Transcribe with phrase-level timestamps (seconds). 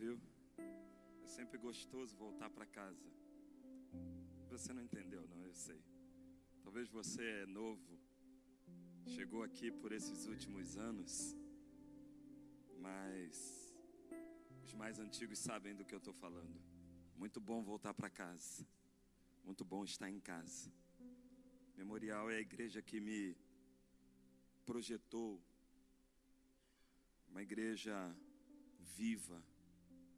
[0.00, 0.18] viu?
[1.24, 3.06] É sempre gostoso voltar para casa.
[4.48, 5.80] Você não entendeu, não, eu sei.
[6.62, 7.98] Talvez você é novo,
[9.16, 11.36] chegou aqui por esses últimos anos,
[12.78, 13.74] mas
[14.64, 16.58] os mais antigos sabem do que eu estou falando.
[17.14, 18.66] Muito bom voltar para casa.
[19.44, 20.72] Muito bom estar em casa.
[21.76, 23.36] Memorial é a igreja que me
[24.64, 25.38] projetou
[27.28, 27.94] uma igreja
[28.96, 29.44] viva,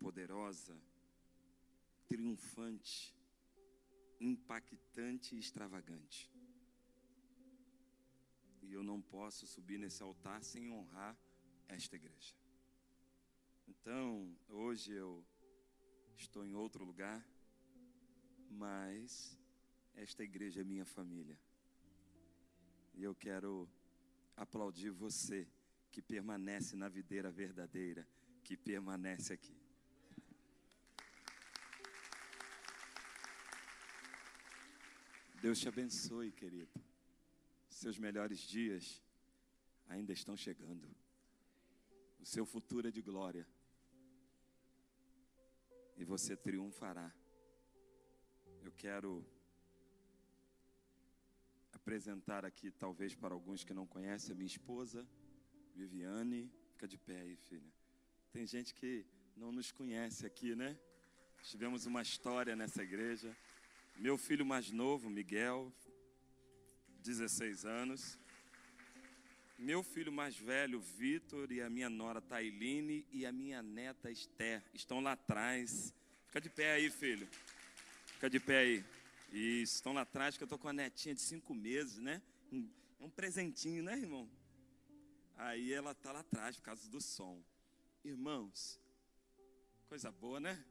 [0.03, 0.77] poderosa,
[2.09, 3.17] triunfante,
[4.21, 6.31] impactante e extravagante.
[8.63, 11.17] E eu não posso subir nesse altar sem honrar
[11.69, 12.35] esta igreja.
[13.69, 15.25] Então, hoje eu
[16.17, 17.25] estou em outro lugar,
[18.51, 19.39] mas
[19.95, 21.39] esta igreja é minha família.
[22.95, 23.69] E eu quero
[24.37, 25.49] aplaudir você
[25.93, 28.07] que permanece na videira verdadeira,
[28.43, 29.62] que permanece aqui.
[35.43, 36.71] Deus te abençoe, querido.
[37.69, 39.03] Seus melhores dias
[39.89, 40.89] ainda estão chegando.
[42.21, 43.45] O seu futuro é de glória.
[45.97, 47.13] E você triunfará.
[48.63, 49.27] Eu quero
[51.73, 55.05] apresentar aqui, talvez para alguns que não conhecem, a minha esposa,
[55.75, 56.53] Viviane.
[56.71, 57.73] Fica de pé aí, filha.
[58.31, 59.05] Tem gente que
[59.37, 60.79] não nos conhece aqui, né?
[61.43, 63.37] Tivemos uma história nessa igreja.
[63.97, 65.73] Meu filho mais novo, Miguel,
[67.03, 68.19] 16 anos.
[69.59, 74.63] Meu filho mais velho, Vitor, e a minha nora, Tailine, e a minha neta, Esther,
[74.75, 75.95] estão lá atrás.
[76.27, 77.29] Fica de pé aí, filho.
[78.07, 78.85] Fica de pé aí.
[79.33, 82.21] Isso, estão lá atrás, que eu estou com a netinha de cinco meses, né?
[83.01, 84.29] É um presentinho, né, irmão?
[85.37, 87.43] Aí ela está lá atrás por causa do som.
[88.05, 88.81] Irmãos,
[89.89, 90.65] coisa boa, né?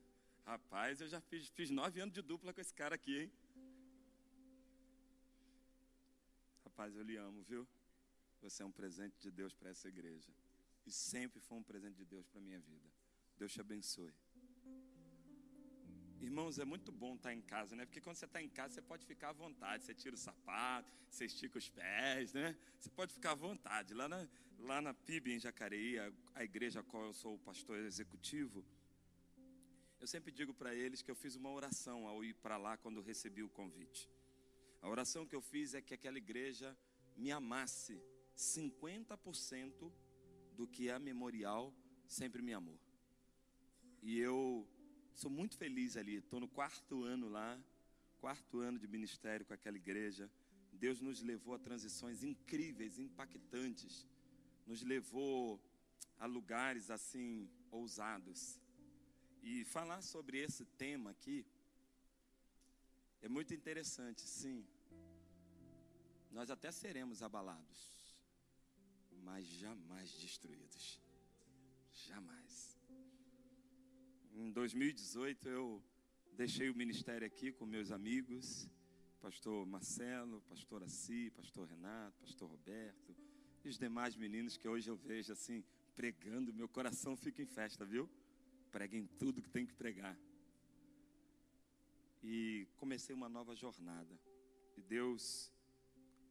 [0.52, 3.32] Rapaz, eu já fiz, fiz nove anos de dupla com esse cara aqui, hein?
[6.66, 7.66] Rapaz, eu lhe amo, viu?
[8.42, 10.30] Você é um presente de Deus para essa igreja.
[10.86, 12.90] E sempre foi um presente de Deus para minha vida.
[13.38, 14.14] Deus te abençoe.
[16.20, 17.86] Irmãos, é muito bom estar em casa, né?
[17.86, 19.86] Porque quando você está em casa, você pode ficar à vontade.
[19.86, 22.58] Você tira o sapato, você estica os pés, né?
[22.78, 23.94] Você pode ficar à vontade.
[23.94, 24.28] Lá na,
[24.60, 28.66] lá na PIB, em Jacareí, a, a igreja a qual eu sou o pastor executivo,
[30.02, 33.02] eu sempre digo para eles que eu fiz uma oração ao ir para lá quando
[33.02, 34.10] recebi o convite.
[34.82, 36.76] A oração que eu fiz é que aquela igreja
[37.16, 38.02] me amasse
[38.36, 39.92] 50%
[40.58, 41.74] do que a memorial
[42.08, 42.80] sempre me amou.
[44.02, 44.68] E eu
[45.14, 46.16] Sou muito feliz ali.
[46.16, 47.60] Estou no quarto ano lá,
[48.20, 50.32] quarto ano de ministério com aquela igreja.
[50.72, 54.08] Deus nos levou a transições incríveis, impactantes.
[54.66, 55.62] Nos levou
[56.18, 58.60] a lugares assim ousados.
[59.42, 61.46] E falar sobre esse tema aqui
[63.22, 64.66] é muito interessante, sim.
[66.32, 68.16] Nós até seremos abalados,
[69.24, 71.02] mas jamais destruídos.
[72.08, 72.80] Jamais.
[74.34, 75.84] Em 2018 eu
[76.34, 78.70] deixei o ministério aqui com meus amigos,
[79.20, 83.16] pastor Marcelo, pastor Assi, pastor Renato, pastor Roberto
[83.64, 85.64] e os demais meninos que hoje eu vejo assim
[85.96, 88.10] pregando, meu coração fica em festa, viu?
[88.72, 90.18] Preguem tudo que tem que pregar.
[92.24, 94.18] E comecei uma nova jornada.
[94.78, 95.52] E Deus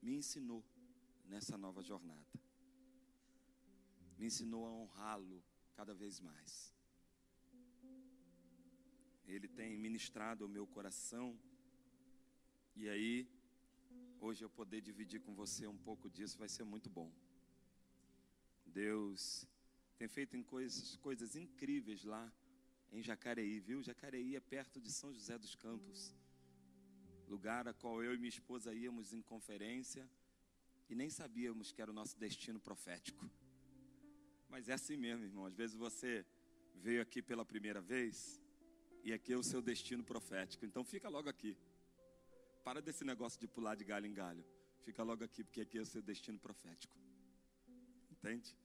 [0.01, 0.65] me ensinou
[1.27, 2.27] nessa nova jornada.
[4.19, 5.43] Me ensinou a honrá-lo
[5.75, 6.75] cada vez mais.
[9.27, 11.39] Ele tem ministrado o meu coração.
[12.75, 13.29] E aí,
[14.21, 17.13] hoje eu poder dividir com você um pouco disso vai ser muito bom.
[18.67, 19.47] Deus
[20.01, 22.33] tem feito coisas, coisas incríveis lá
[22.91, 23.83] em Jacareí, viu?
[23.83, 26.17] Jacareí é perto de São José dos Campos,
[27.29, 30.09] lugar a qual eu e minha esposa íamos em conferência
[30.89, 33.31] e nem sabíamos que era o nosso destino profético.
[34.49, 35.45] Mas é assim mesmo, irmão.
[35.45, 36.25] Às vezes você
[36.77, 38.41] veio aqui pela primeira vez
[39.05, 40.65] e aqui é o seu destino profético.
[40.65, 41.59] Então fica logo aqui.
[42.65, 44.43] Para desse negócio de pular de galho em galho.
[44.83, 46.99] Fica logo aqui, porque aqui é o seu destino profético.
[48.11, 48.57] Entende?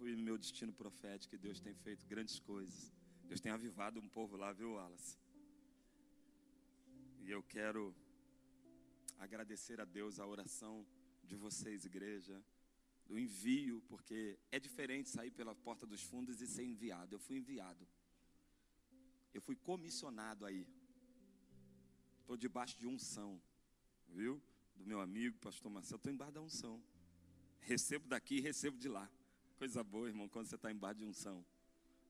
[0.00, 2.90] Fui no meu destino profético e Deus tem feito grandes coisas.
[3.24, 5.18] Deus tem avivado um povo lá, viu, Wallace?
[7.20, 7.94] E eu quero
[9.18, 10.86] agradecer a Deus a oração
[11.22, 12.42] de vocês, igreja,
[13.04, 17.16] do envio, porque é diferente sair pela porta dos fundos e ser enviado.
[17.16, 17.86] Eu fui enviado.
[19.34, 20.66] Eu fui comissionado aí.
[22.20, 23.38] Estou debaixo de unção,
[24.08, 24.40] viu?
[24.74, 25.98] Do meu amigo, pastor Marcelo.
[25.98, 26.82] Estou embaixo da unção.
[27.60, 29.06] Recebo daqui e recebo de lá.
[29.60, 31.44] Coisa boa, irmão, quando você está embaixo de unção.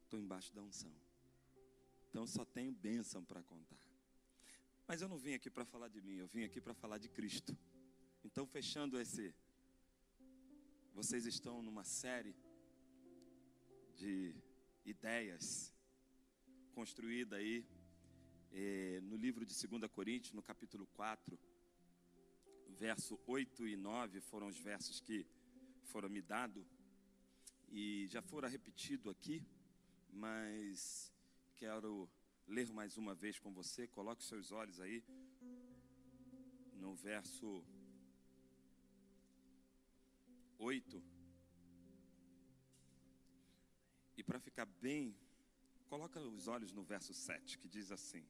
[0.04, 0.94] Estou embaixo da unção.
[2.08, 3.84] Então só tenho bênção para contar.
[4.86, 7.08] Mas eu não vim aqui para falar de mim, eu vim aqui para falar de
[7.08, 7.58] Cristo.
[8.22, 9.34] Então, fechando esse.
[10.94, 12.36] Vocês estão numa série
[13.96, 14.32] de
[14.84, 15.74] ideias
[16.72, 17.66] construída aí
[18.52, 21.36] eh, no livro de 2 Coríntios, no capítulo 4,
[22.68, 25.26] verso 8 e 9 foram os versos que
[25.86, 26.79] foram me dados
[27.70, 29.46] e já foram repetido aqui,
[30.12, 31.12] mas
[31.56, 32.10] quero
[32.46, 33.86] ler mais uma vez com você.
[33.86, 35.04] Coloque seus olhos aí
[36.74, 37.64] no verso
[40.58, 41.02] 8.
[44.16, 45.16] E para ficar bem,
[45.88, 48.26] coloca os olhos no verso 7, que diz assim.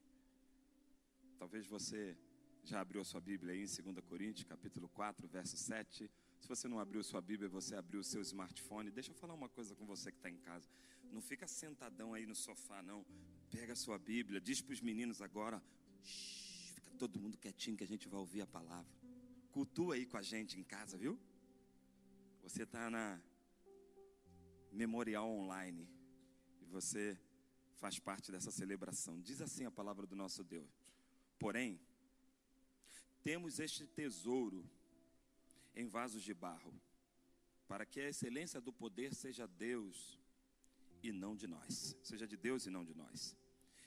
[1.39, 2.15] Talvez você
[2.63, 6.09] já abriu a sua Bíblia aí em 2 Coríntios, capítulo 4, verso 7.
[6.41, 8.89] Se você não abriu sua Bíblia, você abriu o seu smartphone.
[8.89, 10.67] Deixa eu falar uma coisa com você que está em casa.
[11.11, 13.05] Não fica sentadão aí no sofá, não.
[13.51, 15.61] Pega a sua Bíblia, diz para os meninos agora.
[16.03, 18.91] Shh, fica todo mundo quietinho que a gente vai ouvir a palavra.
[19.51, 21.19] Cultua aí com a gente em casa, viu?
[22.41, 23.21] Você está na
[24.71, 25.87] memorial online
[26.59, 27.19] e você
[27.75, 29.21] faz parte dessa celebração.
[29.21, 30.71] Diz assim a palavra do nosso Deus.
[31.37, 31.79] Porém,
[33.21, 34.67] temos este tesouro
[35.75, 36.73] em vasos de barro,
[37.67, 40.19] para que a excelência do poder seja Deus
[41.01, 43.35] e não de nós, seja de Deus e não de nós.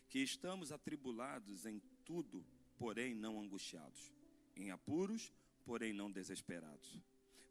[0.09, 2.45] Que estamos atribulados em tudo,
[2.79, 4.13] porém não angustiados,
[4.57, 5.33] em apuros,
[5.65, 7.01] porém não desesperados,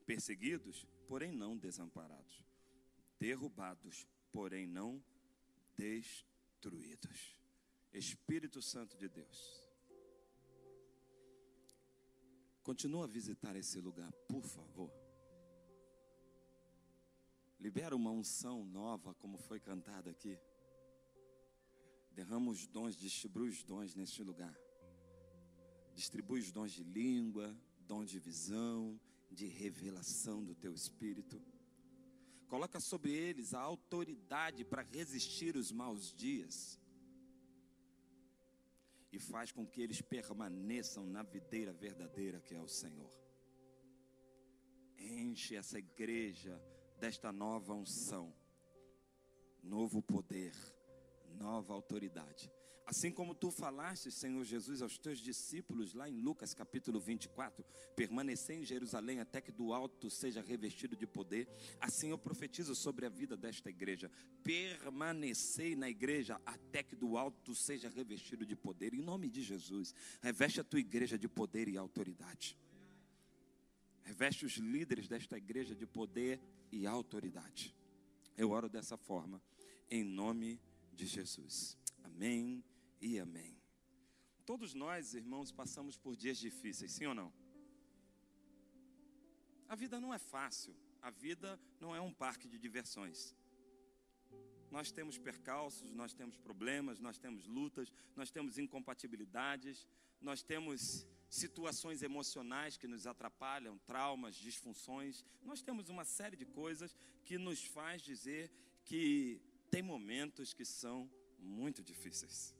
[0.05, 2.43] perseguidos, porém não desamparados,
[3.19, 5.03] derrubados, porém não
[5.77, 7.37] destruídos.
[7.93, 9.62] Espírito Santo de Deus
[12.63, 14.89] Continua a visitar esse lugar, por favor.
[17.59, 20.39] Libera uma unção nova, como foi cantada aqui.
[22.11, 24.57] Derrama os dons, distribui os dons neste lugar.
[25.93, 28.99] Distribui os dons de língua, dom de visão,
[29.29, 31.41] de revelação do teu espírito.
[32.47, 36.79] Coloca sobre eles a autoridade para resistir os maus dias
[39.13, 43.13] e faz com que eles permaneçam na videira verdadeira que é o Senhor.
[44.97, 46.59] Enche essa igreja
[46.99, 48.33] desta nova unção,
[49.61, 50.55] novo poder,
[51.35, 52.51] nova autoridade.
[52.85, 57.63] Assim como tu falaste, Senhor Jesus, aos teus discípulos, lá em Lucas capítulo 24,
[57.95, 61.47] permanecer em Jerusalém até que do alto seja revestido de poder,
[61.79, 64.11] assim eu profetizo sobre a vida desta igreja.
[64.43, 69.95] Permanecei na igreja até que do alto seja revestido de poder, em nome de Jesus.
[70.21, 72.57] Reveste a tua igreja de poder e autoridade.
[74.03, 77.73] Reveste os líderes desta igreja de poder e autoridade.
[78.35, 79.41] Eu oro dessa forma,
[79.89, 80.59] em nome
[80.91, 81.77] de Jesus.
[82.03, 82.61] Amém
[83.03, 83.53] e amém.
[84.45, 87.31] Todos nós, irmãos, passamos por dias difíceis, sim ou não?
[89.67, 93.35] A vida não é fácil, a vida não é um parque de diversões.
[94.71, 99.85] Nós temos percalços, nós temos problemas, nós temos lutas, nós temos incompatibilidades,
[100.21, 105.25] nós temos situações emocionais que nos atrapalham, traumas, disfunções.
[105.41, 108.49] Nós temos uma série de coisas que nos faz dizer
[108.85, 112.55] que tem momentos que são muito difíceis.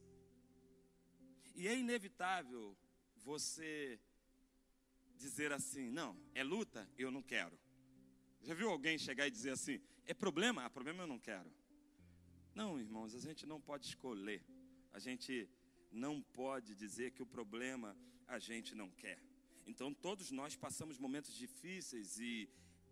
[1.55, 2.75] E é inevitável
[3.15, 3.99] você
[5.17, 7.57] dizer assim: não, é luta, eu não quero.
[8.41, 10.65] Já viu alguém chegar e dizer assim: é problema?
[10.65, 11.51] Ah, problema eu não quero.
[12.53, 14.43] Não, irmãos, a gente não pode escolher.
[14.91, 15.49] A gente
[15.91, 17.95] não pode dizer que o problema
[18.27, 19.19] a gente não quer.
[19.65, 22.49] Então, todos nós passamos momentos difíceis e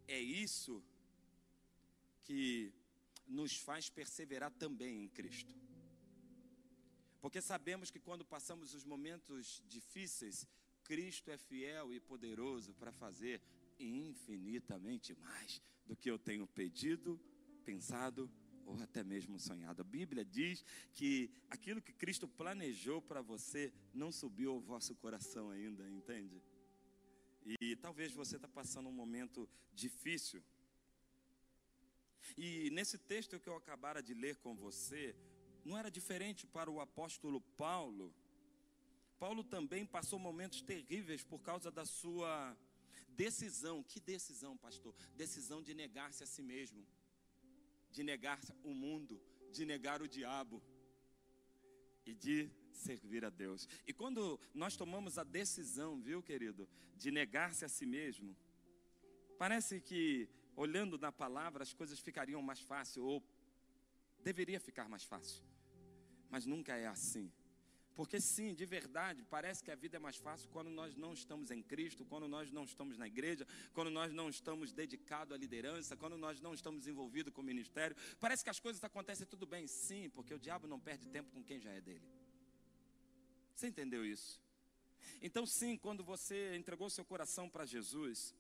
[0.08, 0.84] é isso
[2.24, 2.74] que
[3.28, 5.54] nos faz perseverar também em Cristo.
[7.22, 10.48] Porque sabemos que quando passamos os momentos difíceis,
[10.84, 13.40] Cristo é fiel e poderoso para fazer
[13.80, 17.20] infinitamente mais do que eu tenho pedido,
[17.64, 18.30] pensado
[18.66, 19.82] ou até mesmo sonhado.
[19.82, 25.52] A Bíblia diz que aquilo que Cristo planejou para você não subiu ao vosso coração
[25.52, 26.42] ainda, entende?
[27.60, 30.44] E talvez você está passando um momento difícil.
[32.38, 35.16] E nesse texto que eu acabara de ler com você,
[35.64, 38.14] não era diferente para o apóstolo Paulo.
[39.20, 42.58] Paulo também passou momentos terríveis por causa da sua
[43.10, 43.84] decisão.
[43.84, 44.96] Que decisão, pastor?
[45.16, 46.86] Decisão de negar-se a si mesmo,
[47.92, 50.62] de negar o mundo, de negar o diabo
[52.06, 53.68] e de servir a Deus.
[53.86, 58.36] E quando nós tomamos a decisão, viu, querido, de negar-se a si mesmo,
[59.38, 63.24] parece que olhando na palavra as coisas ficariam mais fáceis ou
[64.24, 65.51] deveria ficar mais fácil.
[66.32, 67.32] Mas nunca é assim.
[67.94, 71.52] Porque sim, de verdade, parece que a vida é mais fácil quando nós não estamos
[71.52, 75.98] em Cristo, quando nós não estamos na igreja, quando nós não estamos dedicados à liderança,
[75.98, 77.96] quando nós não estamos envolvidos com o ministério.
[78.20, 81.44] Parece que as coisas acontecem tudo bem, sim, porque o diabo não perde tempo com
[81.44, 82.08] quem já é dele.
[83.54, 84.42] Você entendeu isso?
[85.22, 88.34] Então, sim, quando você entregou seu coração para Jesus,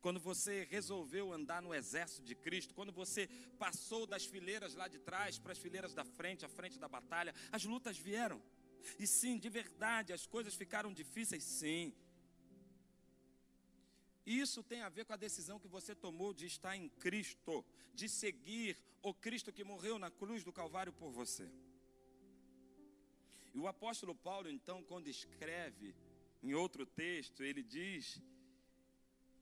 [0.00, 4.98] quando você resolveu andar no exército de Cristo, quando você passou das fileiras lá de
[4.98, 8.42] trás para as fileiras da frente, à frente da batalha, as lutas vieram.
[8.98, 11.94] E sim, de verdade, as coisas ficaram difíceis, sim.
[14.24, 18.08] Isso tem a ver com a decisão que você tomou de estar em Cristo, de
[18.08, 21.48] seguir o Cristo que morreu na cruz do Calvário por você.
[23.54, 25.94] E o apóstolo Paulo, então, quando escreve
[26.42, 28.20] em outro texto, ele diz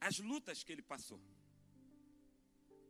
[0.08, 1.18] as lutas que ele passou.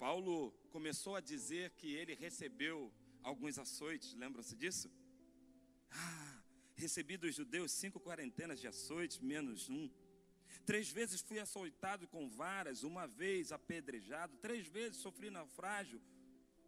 [0.00, 2.92] Paulo começou a dizer que ele recebeu
[3.23, 4.90] alguns açoites, lembram-se disso?
[5.92, 6.42] Ah,
[6.75, 9.88] recebi dos judeus cinco quarentenas de açoites, menos um.
[10.66, 16.02] Três vezes fui açoitado com varas, uma vez apedrejado, três vezes sofri naufrágio.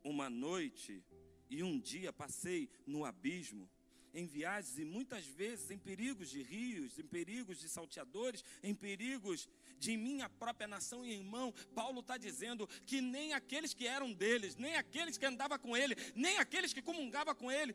[0.05, 1.05] Uma noite
[1.51, 3.69] e um dia passei no abismo
[4.17, 9.49] em viagens e muitas vezes em perigos de rios, em perigos de salteadores, em perigos
[9.79, 11.53] de minha própria nação e irmão.
[11.75, 15.95] Paulo está dizendo que nem aqueles que eram deles, nem aqueles que andavam com ele,
[16.15, 17.75] nem aqueles que comungavam com ele,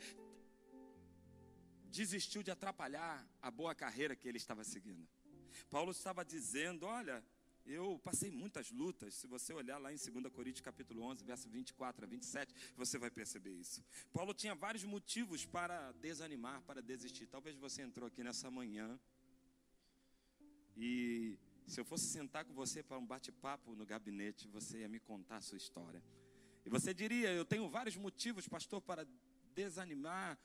[1.92, 5.08] desistiu de atrapalhar a boa carreira que ele estava seguindo.
[5.70, 7.24] Paulo estava dizendo: Olha,
[7.65, 9.15] eu passei muitas lutas.
[9.15, 13.10] Se você olhar lá em 2 Coríntios capítulo 11, verso 24 a 27, você vai
[13.10, 13.84] perceber isso.
[14.12, 17.27] Paulo tinha vários motivos para desanimar, para desistir.
[17.27, 19.00] Talvez você entrou aqui nessa manhã
[20.75, 21.38] e
[21.68, 25.38] se eu fosse sentar com você para um bate-papo no gabinete, você ia me contar
[25.38, 26.03] a sua história.
[26.65, 29.08] E você diria: Eu tenho vários motivos, pastor, para
[29.53, 30.38] desanimar.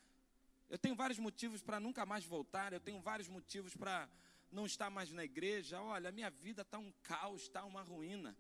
[0.69, 2.73] Eu tenho vários motivos para nunca mais voltar.
[2.73, 4.09] Eu tenho vários motivos para
[4.51, 8.37] não está mais na igreja, olha, minha vida está um caos, está uma ruína.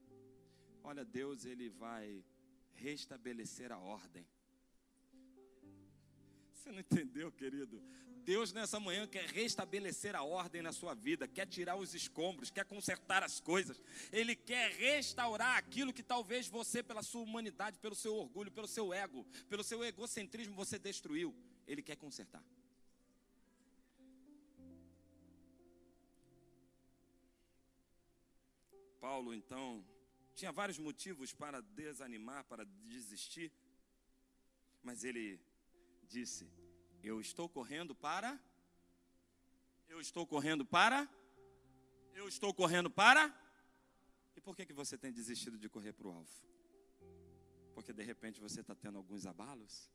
[0.82, 2.24] Olha, Deus, Ele vai
[2.74, 4.26] restabelecer a ordem.
[6.52, 7.82] Você não entendeu, querido?
[8.26, 12.64] Deus nessa manhã quer restabelecer a ordem na sua vida, quer tirar os escombros, quer
[12.64, 13.80] consertar as coisas.
[14.10, 18.92] Ele quer restaurar aquilo que talvez você, pela sua humanidade, pelo seu orgulho, pelo seu
[18.92, 21.32] ego, pelo seu egocentrismo, você destruiu.
[21.68, 22.42] Ele quer consertar.
[29.06, 29.86] Paulo, então,
[30.34, 33.52] tinha vários motivos para desanimar, para desistir,
[34.82, 35.40] mas ele
[36.08, 36.50] disse:
[37.04, 38.30] Eu estou correndo para.
[39.88, 41.08] Eu estou correndo para.
[42.14, 43.22] Eu estou correndo para.
[44.34, 46.36] E por que, que você tem desistido de correr para o alvo?
[47.76, 49.88] Porque de repente você está tendo alguns abalos?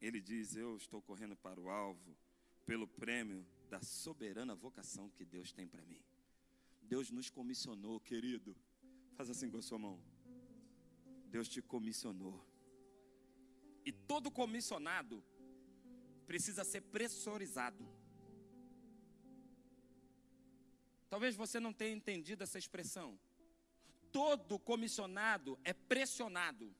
[0.00, 2.16] Ele diz: Eu estou correndo para o alvo
[2.64, 6.02] pelo prêmio da soberana vocação que Deus tem para mim.
[6.82, 8.54] Deus nos comissionou, querido.
[9.16, 9.98] Faz assim com a sua mão.
[11.34, 12.36] Deus te comissionou.
[13.86, 15.24] E todo comissionado
[16.26, 17.82] precisa ser pressurizado.
[21.08, 23.18] Talvez você não tenha entendido essa expressão.
[24.20, 26.76] Todo comissionado é pressionado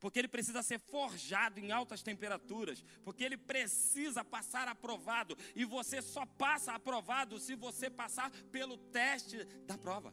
[0.00, 6.00] porque ele precisa ser forjado em altas temperaturas, porque ele precisa passar aprovado, e você
[6.00, 10.12] só passa aprovado se você passar pelo teste da prova.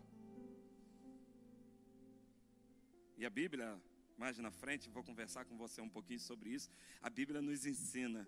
[3.17, 3.81] E a Bíblia,
[4.15, 6.69] mais na frente, vou conversar com você um pouquinho sobre isso.
[7.01, 8.27] A Bíblia nos ensina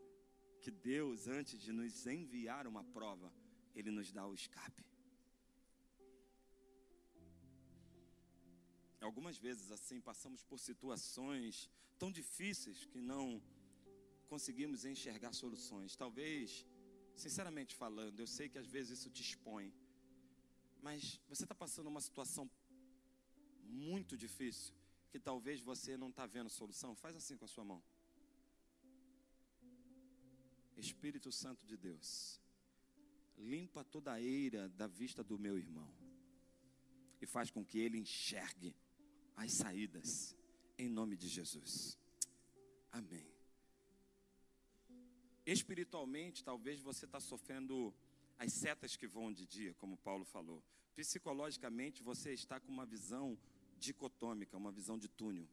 [0.61, 3.31] que Deus, antes de nos enviar uma prova,
[3.75, 4.83] Ele nos dá o escape.
[9.01, 13.41] Algumas vezes, assim, passamos por situações tão difíceis que não
[14.27, 15.95] conseguimos enxergar soluções.
[15.95, 16.65] Talvez,
[17.15, 19.73] sinceramente falando, eu sei que às vezes isso te expõe,
[20.81, 22.49] mas você está passando uma situação
[23.63, 24.73] muito difícil
[25.09, 26.95] que talvez você não está vendo solução.
[26.95, 27.81] Faz assim com a sua mão.
[30.77, 32.39] Espírito Santo de Deus,
[33.37, 35.89] limpa toda a eira da vista do meu irmão
[37.21, 38.73] e faz com que ele enxergue
[39.39, 40.35] as saídas,
[40.77, 41.97] em nome de Jesus.
[42.91, 43.25] Amém.
[45.45, 47.93] Espiritualmente, talvez você está sofrendo
[48.37, 50.61] as setas que vão de dia, como Paulo falou.
[50.93, 53.39] Psicologicamente, você está com uma visão
[53.77, 55.47] dicotômica, uma visão de túnel.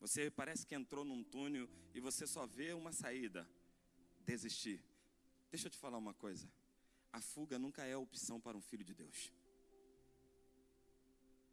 [0.00, 3.46] Você parece que entrou num túnel e você só vê uma saída:
[4.24, 4.82] desistir.
[5.50, 6.50] Deixa eu te falar uma coisa.
[7.12, 9.30] A fuga nunca é opção para um filho de Deus.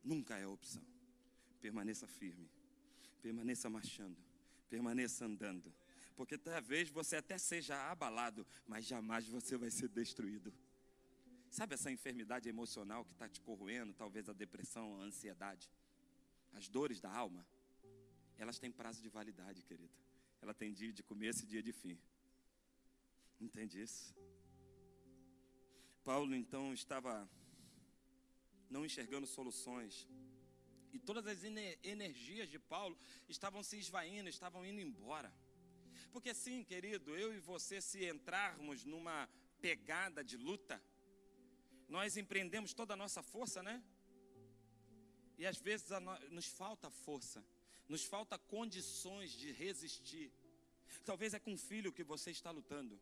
[0.03, 0.83] Nunca é opção.
[1.61, 2.49] Permaneça firme.
[3.21, 4.17] Permaneça marchando.
[4.69, 5.73] Permaneça andando.
[6.15, 10.53] Porque talvez você até seja abalado, mas jamais você vai ser destruído.
[11.49, 15.69] Sabe essa enfermidade emocional que está te corroendo, talvez a depressão, a ansiedade,
[16.53, 17.45] as dores da alma?
[18.37, 19.93] Elas têm prazo de validade, querida.
[20.41, 21.97] Ela tem dia de começo e dia de fim.
[23.39, 24.13] Entende isso?
[26.03, 27.29] Paulo então estava
[28.69, 30.07] não enxergando soluções.
[30.91, 31.43] E todas as
[31.83, 32.97] energias de Paulo
[33.27, 35.31] estavam se esvaindo, estavam indo embora.
[36.11, 39.29] Porque sim, querido, eu e você, se entrarmos numa
[39.61, 40.81] pegada de luta,
[41.87, 43.83] nós empreendemos toda a nossa força, né?
[45.37, 45.87] E às vezes
[46.31, 47.43] nos falta força,
[47.87, 50.31] nos falta condições de resistir.
[51.05, 52.99] Talvez é com o filho que você está lutando,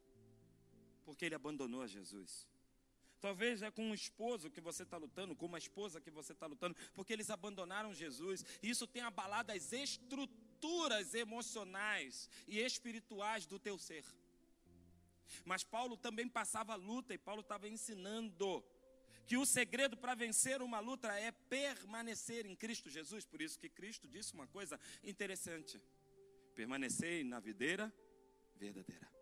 [1.05, 2.47] porque ele abandonou Jesus.
[3.19, 6.45] Talvez é com um esposo que você está lutando, com uma esposa que você está
[6.45, 8.45] lutando, porque eles abandonaram Jesus.
[8.61, 14.05] Isso tem abalado as estruturas emocionais e espirituais do teu ser.
[15.43, 18.63] Mas Paulo também passava luta e Paulo estava ensinando
[19.25, 23.25] que o segredo para vencer uma luta é permanecer em Cristo Jesus.
[23.25, 25.81] Por isso que Cristo disse uma coisa interessante:
[26.55, 27.93] permanecer na videira
[28.55, 29.16] verdadeira.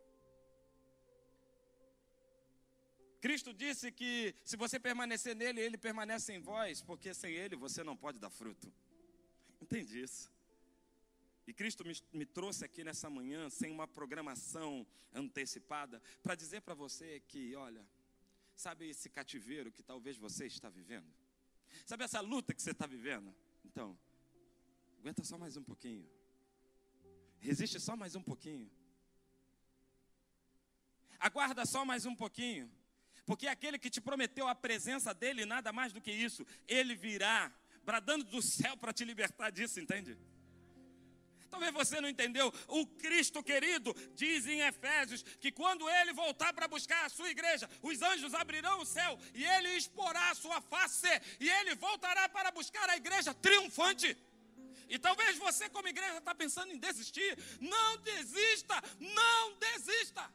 [3.26, 7.84] Cristo disse que se você permanecer nele, ele permanece em vós, porque sem ele você
[7.84, 8.72] não pode dar fruto.
[9.60, 10.32] Entende isso?
[11.48, 16.76] E Cristo me, me trouxe aqui nessa manhã, sem uma programação antecipada, para dizer para
[16.76, 17.84] você que, olha,
[18.56, 21.06] Sabe esse cativeiro que talvez você está vivendo?
[21.86, 23.36] Sabe essa luta que você está vivendo?
[23.66, 23.98] Então,
[25.00, 26.10] aguenta só mais um pouquinho.
[27.40, 28.72] Resiste só mais um pouquinho.
[31.20, 32.72] Aguarda só mais um pouquinho.
[33.26, 37.52] Porque aquele que te prometeu a presença dele, nada mais do que isso, ele virá,
[37.84, 40.18] bradando do céu para te libertar disso, entende?
[41.50, 42.54] Talvez você não entendeu.
[42.68, 47.70] O Cristo querido diz em Efésios que quando ele voltar para buscar a sua igreja,
[47.82, 51.08] os anjos abrirão o céu e ele exporá a sua face
[51.40, 54.18] e ele voltará para buscar a igreja triunfante.
[54.88, 57.38] E talvez você, como igreja, está pensando em desistir.
[57.60, 60.32] Não desista, não desista.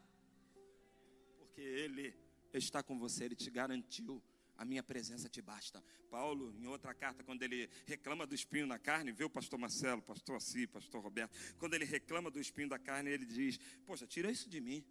[1.38, 2.14] Porque Ele
[2.58, 4.22] está com você, Ele te garantiu
[4.60, 5.82] a minha presença te basta.
[6.10, 10.02] Paulo, em outra carta, quando ele reclama do espinho na carne, vê o pastor Marcelo,
[10.02, 14.30] pastor Assi, pastor Roberto, quando ele reclama do espinho da carne, ele diz: Poxa, tira
[14.30, 14.84] isso de mim.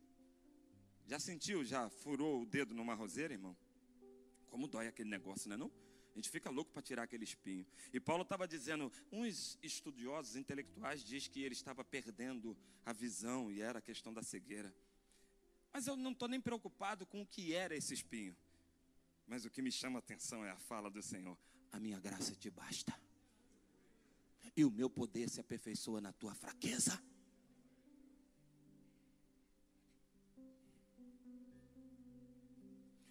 [1.06, 3.56] Já sentiu, já furou o dedo numa roseira, irmão?
[4.50, 5.72] Como dói aquele negócio, não é não?
[6.14, 7.64] A gente fica louco para tirar aquele espinho.
[7.94, 13.62] E Paulo estava dizendo, uns estudiosos intelectuais diz que ele estava perdendo a visão e
[13.62, 14.74] era a questão da cegueira.
[15.72, 18.36] Mas eu não estou nem preocupado com o que era esse espinho.
[19.28, 21.38] Mas o que me chama a atenção é a fala do Senhor:
[21.72, 23.00] A minha graça te basta,
[24.56, 27.02] e o meu poder se aperfeiçoa na tua fraqueza.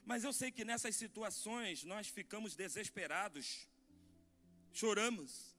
[0.04, 3.68] Mas eu sei que nessas situações nós ficamos desesperados,
[4.72, 5.57] choramos,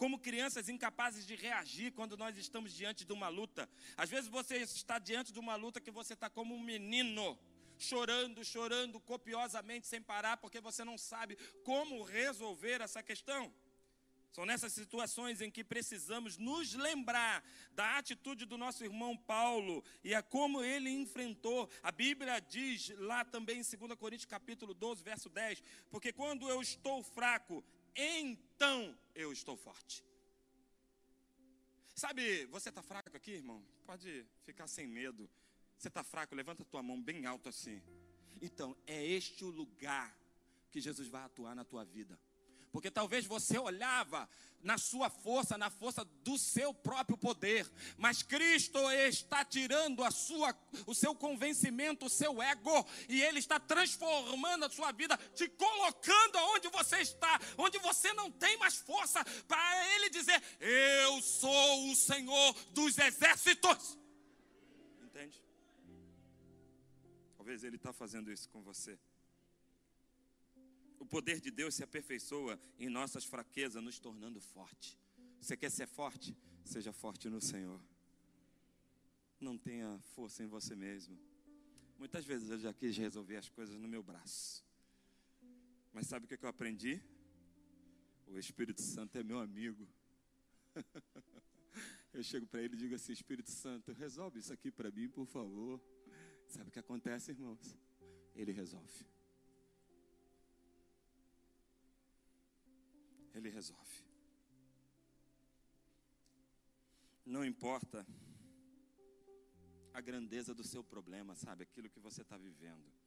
[0.00, 3.68] como crianças incapazes de reagir quando nós estamos diante de uma luta.
[3.98, 7.38] Às vezes você está diante de uma luta que você está como um menino
[7.76, 13.52] chorando, chorando copiosamente sem parar, porque você não sabe como resolver essa questão.
[14.32, 20.14] São nessas situações em que precisamos nos lembrar da atitude do nosso irmão Paulo e
[20.14, 21.68] a como ele enfrentou.
[21.82, 26.62] A Bíblia diz lá também em 2 Coríntios capítulo 12, verso 10, porque quando eu
[26.62, 27.62] estou fraco,
[27.96, 30.04] então eu estou forte.
[31.94, 33.62] Sabe, você está fraco aqui, irmão?
[33.84, 35.28] Pode ficar sem medo.
[35.76, 37.82] Você está fraco, levanta a tua mão bem alto assim.
[38.40, 40.16] Então, é este o lugar
[40.70, 42.18] que Jesus vai atuar na tua vida.
[42.72, 44.28] Porque talvez você olhava
[44.62, 50.54] na sua força, na força do seu próprio poder, mas Cristo está tirando a sua,
[50.86, 56.29] o seu convencimento, o seu ego, e Ele está transformando a sua vida, te colocando
[57.00, 62.98] está, onde você não tem mais força, para Ele dizer: Eu sou o Senhor dos
[62.98, 63.98] exércitos.
[67.36, 68.98] Talvez Ele está fazendo isso com você.
[71.00, 74.98] O poder de Deus se aperfeiçoa em nossas fraquezas, nos tornando forte.
[75.40, 76.36] Você quer ser forte?
[76.64, 77.80] Seja forte no Senhor.
[79.40, 81.18] Não tenha força em você mesmo.
[81.98, 84.64] Muitas vezes eu já quis resolver as coisas no meu braço.
[85.92, 87.02] Mas sabe o que eu aprendi?
[88.26, 89.88] O Espírito Santo é meu amigo.
[92.12, 95.26] Eu chego para ele e digo assim: Espírito Santo, resolve isso aqui para mim, por
[95.26, 95.80] favor.
[96.48, 97.78] Sabe o que acontece, irmãos?
[98.34, 99.06] Ele resolve.
[103.32, 104.04] Ele resolve.
[107.24, 108.04] Não importa
[109.92, 111.62] a grandeza do seu problema, sabe?
[111.62, 112.99] Aquilo que você está vivendo.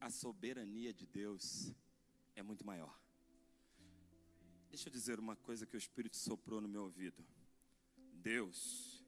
[0.00, 1.72] A soberania de Deus
[2.36, 2.98] é muito maior.
[4.70, 7.24] Deixa eu dizer uma coisa que o Espírito soprou no meu ouvido.
[8.12, 9.04] Deus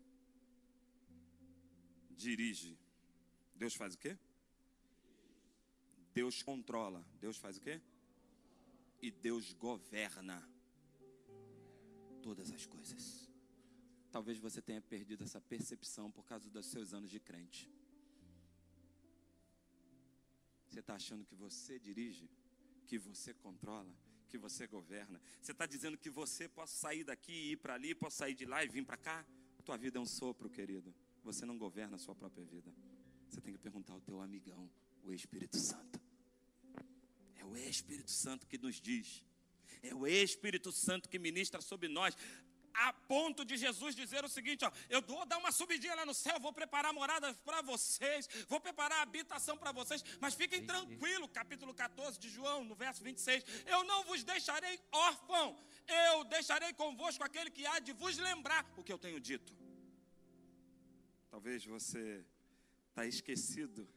[2.16, 2.79] dirige.
[3.55, 4.18] Deus faz o quê?
[6.12, 7.05] Deus controla.
[7.20, 7.81] Deus faz o quê?
[9.00, 10.46] E Deus governa
[12.22, 13.31] todas as coisas.
[14.11, 17.70] Talvez você tenha perdido essa percepção por causa dos seus anos de crente.
[20.70, 22.30] Você está achando que você dirige,
[22.87, 23.92] que você controla,
[24.28, 25.20] que você governa.
[25.42, 28.44] Você está dizendo que você pode sair daqui e ir para ali, pode sair de
[28.44, 29.26] lá e vir para cá.
[29.64, 30.94] Tua vida é um sopro, querido.
[31.24, 32.72] Você não governa a sua própria vida.
[33.28, 34.70] Você tem que perguntar ao teu amigão,
[35.02, 36.00] o Espírito Santo.
[37.35, 39.24] É o Espírito Santo que nos diz.
[39.83, 42.16] É o Espírito Santo que ministra sobre nós
[42.74, 46.14] a ponto de Jesus dizer o seguinte: ó, eu vou dar uma subidinha lá no
[46.14, 51.74] céu, vou preparar moradas para vocês, vou preparar habitação para vocês, mas fiquem tranquilos, capítulo
[51.74, 57.50] 14 de João, no verso 26, eu não vos deixarei órfão, eu deixarei convosco aquele
[57.50, 59.52] que há de vos lembrar o que eu tenho dito.
[61.30, 62.24] Talvez você
[62.88, 63.88] está esquecido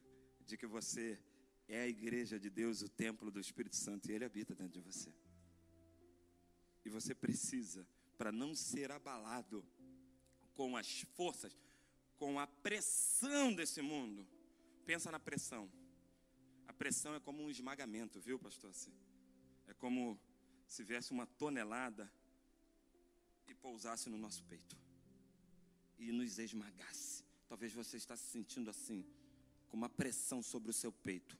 [0.45, 1.19] de que você
[1.67, 4.81] é a igreja de Deus, o templo do Espírito Santo, e Ele habita dentro de
[4.81, 5.11] você.
[6.85, 7.87] E você precisa
[8.23, 9.65] para não ser abalado
[10.53, 11.53] com as forças,
[12.15, 14.25] com a pressão desse mundo.
[14.85, 15.69] Pensa na pressão.
[16.65, 18.71] A pressão é como um esmagamento, viu, pastor?
[19.67, 20.17] É como
[20.65, 22.09] se viesse uma tonelada
[23.45, 24.77] e pousasse no nosso peito
[25.99, 27.25] e nos esmagasse.
[27.49, 29.05] Talvez você está se sentindo assim,
[29.67, 31.37] com uma pressão sobre o seu peito,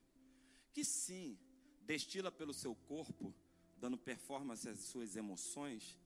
[0.74, 1.40] que sim,
[1.84, 3.34] destila pelo seu corpo,
[3.78, 5.98] dando performance às suas emoções,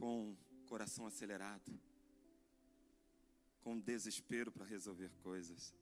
[0.00, 0.34] com
[0.64, 1.78] coração acelerado,
[3.60, 5.74] com desespero para resolver coisas.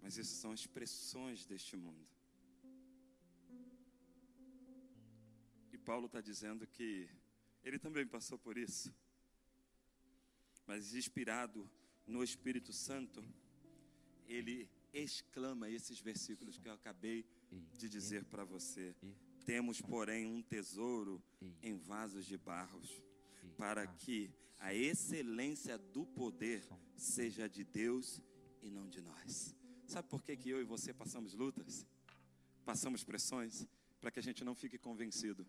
[0.00, 2.06] Mas isso são expressões deste mundo.
[5.72, 7.10] E Paulo está dizendo que
[7.64, 8.94] ele também passou por isso.
[10.64, 11.68] Mas inspirado
[12.06, 13.24] no Espírito Santo,
[14.28, 17.26] ele exclama esses versículos que eu acabei
[17.72, 18.94] de dizer para você.
[19.44, 21.22] Temos, porém, um tesouro
[21.62, 23.02] em vasos de barros,
[23.56, 28.20] para que a excelência do poder seja de Deus
[28.62, 29.54] e não de nós.
[29.86, 31.86] Sabe por que, que eu e você passamos lutas?
[32.64, 33.66] Passamos pressões?
[34.00, 35.46] Para que a gente não fique convencido.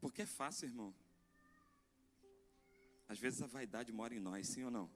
[0.00, 0.92] Porque é fácil, irmão.
[3.08, 4.90] Às vezes a vaidade mora em nós, sim ou não?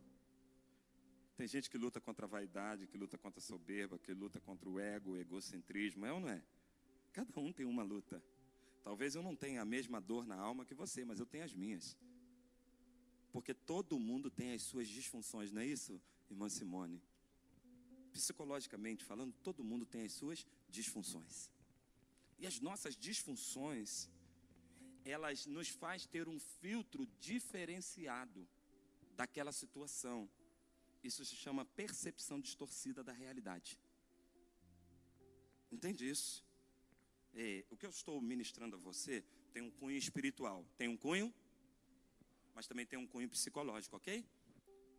[1.36, 4.68] Tem gente que luta contra a vaidade, que luta contra a soberba, que luta contra
[4.68, 6.42] o ego, o egocentrismo, é ou não é?
[7.12, 8.22] Cada um tem uma luta.
[8.82, 11.52] Talvez eu não tenha a mesma dor na alma que você, mas eu tenho as
[11.52, 11.96] minhas.
[13.32, 17.02] Porque todo mundo tem as suas disfunções, não é isso, irmã Simone?
[18.12, 21.50] Psicologicamente falando, todo mundo tem as suas disfunções.
[22.38, 24.08] E as nossas disfunções,
[25.04, 28.48] elas nos faz ter um filtro diferenciado
[29.14, 30.30] daquela situação.
[31.06, 33.78] Isso se chama percepção distorcida da realidade.
[35.70, 36.44] Entende isso?
[37.32, 41.32] É, o que eu estou ministrando a você tem um cunho espiritual, tem um cunho,
[42.54, 44.26] mas também tem um cunho psicológico, ok?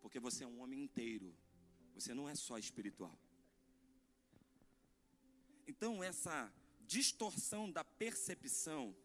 [0.01, 1.35] Porque você é um homem inteiro,
[1.93, 3.19] você não é só espiritual.
[5.67, 6.53] Então, essa
[6.85, 8.95] distorção da percepção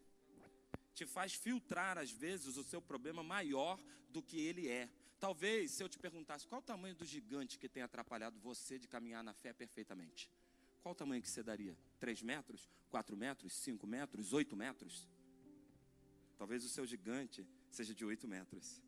[0.93, 3.77] te faz filtrar, às vezes, o seu problema maior
[4.09, 4.89] do que ele é.
[5.23, 8.89] Talvez, se eu te perguntasse qual o tamanho do gigante que tem atrapalhado você de
[8.89, 10.29] caminhar na fé perfeitamente,
[10.81, 11.77] qual o tamanho que você daria?
[11.97, 12.69] 3 metros?
[12.89, 13.53] 4 metros?
[13.53, 14.33] 5 metros?
[14.33, 15.07] 8 metros?
[16.37, 18.83] Talvez o seu gigante seja de 8 metros.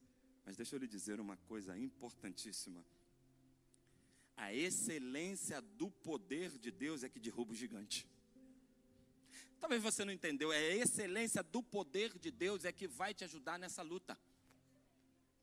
[0.45, 2.86] Mas deixa eu lhe dizer uma coisa importantíssima.
[4.36, 8.06] A excelência do poder de Deus é que derruba o gigante.
[9.58, 13.24] Talvez você não entendeu, é a excelência do poder de Deus é que vai te
[13.24, 14.19] ajudar nessa luta.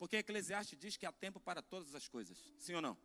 [0.03, 2.37] Porque Eclesiastes diz que há tempo para todas as coisas.
[2.59, 2.99] Sim ou não?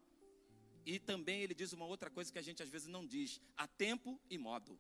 [0.84, 3.68] E também ele diz uma outra coisa que a gente às vezes não diz: há
[3.68, 4.80] tempo e modo.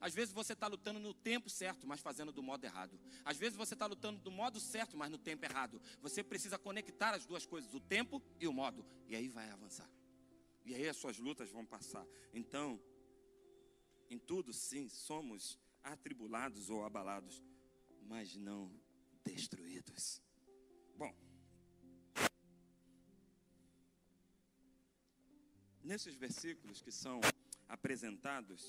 [0.00, 2.98] Às vezes você está lutando no tempo certo, mas fazendo do modo errado.
[3.24, 5.80] Às vezes você está lutando do modo certo, mas no tempo errado.
[6.00, 8.84] Você precisa conectar as duas coisas, o tempo e o modo.
[9.06, 9.88] E aí vai avançar.
[10.64, 12.04] E aí as suas lutas vão passar.
[12.34, 12.82] Então,
[14.10, 17.40] em tudo, sim, somos atribulados ou abalados,
[18.02, 18.68] mas não
[19.22, 20.20] destruídos.
[20.96, 21.14] Bom,
[25.90, 27.20] nesses versículos que são
[27.68, 28.62] apresentados,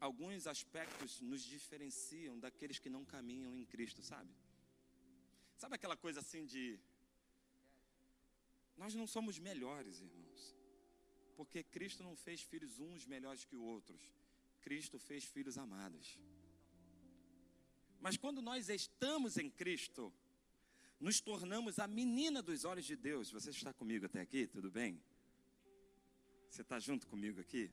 [0.00, 4.32] alguns aspectos nos diferenciam daqueles que não caminham em Cristo, sabe?
[5.56, 6.64] Sabe aquela coisa assim de.
[8.76, 10.40] Nós não somos melhores, irmãos.
[11.36, 14.02] Porque Cristo não fez filhos uns melhores que outros.
[14.60, 16.18] Cristo fez filhos amados.
[18.00, 20.12] Mas quando nós estamos em Cristo,
[21.02, 23.28] nos tornamos a menina dos olhos de Deus.
[23.32, 24.46] Você está comigo até aqui?
[24.46, 25.02] Tudo bem?
[26.48, 27.72] Você está junto comigo aqui?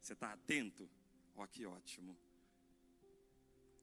[0.00, 0.88] Você está atento?
[1.36, 2.16] Ó, oh, que ótimo.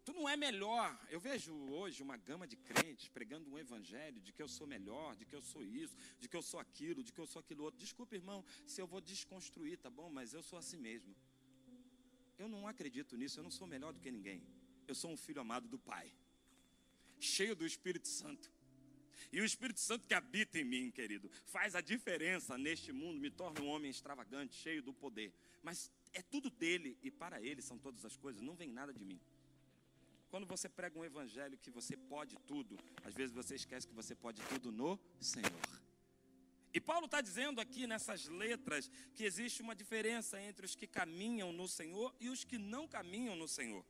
[0.04, 1.00] Tu não é melhor.
[1.08, 5.16] Eu vejo hoje uma gama de crentes pregando um evangelho de que eu sou melhor,
[5.16, 7.64] de que eu sou isso, de que eu sou aquilo, de que eu sou aquilo
[7.66, 7.80] outro.
[7.80, 10.10] Desculpa, irmão, se eu vou desconstruir, tá bom?
[10.10, 11.16] Mas eu sou assim mesmo.
[12.40, 14.42] Eu não acredito nisso, eu não sou melhor do que ninguém.
[14.88, 16.12] Eu sou um filho amado do Pai,
[17.20, 18.53] cheio do Espírito Santo.
[19.32, 23.30] E o Espírito Santo que habita em mim, querido, faz a diferença neste mundo, me
[23.30, 25.34] torna um homem extravagante, cheio do poder.
[25.62, 29.04] Mas é tudo dele e para ele são todas as coisas, não vem nada de
[29.04, 29.20] mim.
[30.30, 34.16] Quando você prega um evangelho que você pode tudo, às vezes você esquece que você
[34.16, 35.52] pode tudo no Senhor.
[36.74, 41.54] E Paulo está dizendo aqui nessas letras que existe uma diferença entre os que caminham
[41.54, 43.86] no Senhor e os que não caminham no Senhor.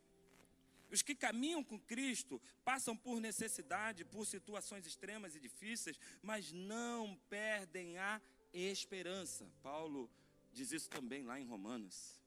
[0.93, 7.19] Os que caminham com Cristo passam por necessidade, por situações extremas e difíceis, mas não
[7.27, 8.21] perdem a
[8.53, 9.51] esperança.
[9.63, 10.08] Paulo
[10.51, 12.21] diz isso também lá em Romanos.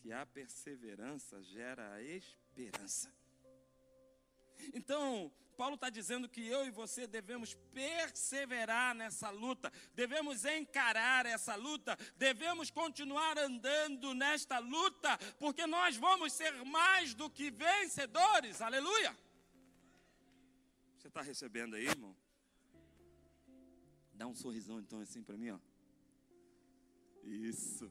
[0.00, 3.14] Que a perseverança gera a esperança.
[4.74, 11.56] Então, Paulo está dizendo que eu e você devemos perseverar nessa luta, devemos encarar essa
[11.56, 19.18] luta, devemos continuar andando nesta luta, porque nós vamos ser mais do que vencedores, aleluia.
[20.96, 22.16] Você está recebendo aí, irmão?
[24.14, 25.58] Dá um sorrisão então assim para mim, ó.
[27.24, 27.90] Isso.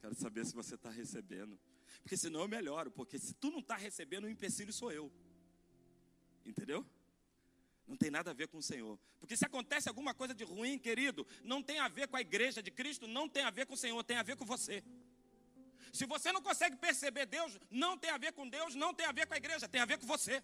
[0.00, 1.58] Quero saber se você está recebendo.
[2.00, 2.92] Porque senão eu melhoro.
[2.92, 5.12] Porque se tu não está recebendo, o empecilho sou eu.
[6.44, 6.84] Entendeu?
[7.86, 8.98] Não tem nada a ver com o Senhor.
[9.20, 12.62] Porque se acontece alguma coisa de ruim, querido, não tem a ver com a igreja
[12.62, 14.82] de Cristo, não tem a ver com o Senhor, tem a ver com você.
[15.92, 19.12] Se você não consegue perceber Deus, não tem a ver com Deus, não tem a
[19.12, 20.42] ver com a igreja, tem a ver com você.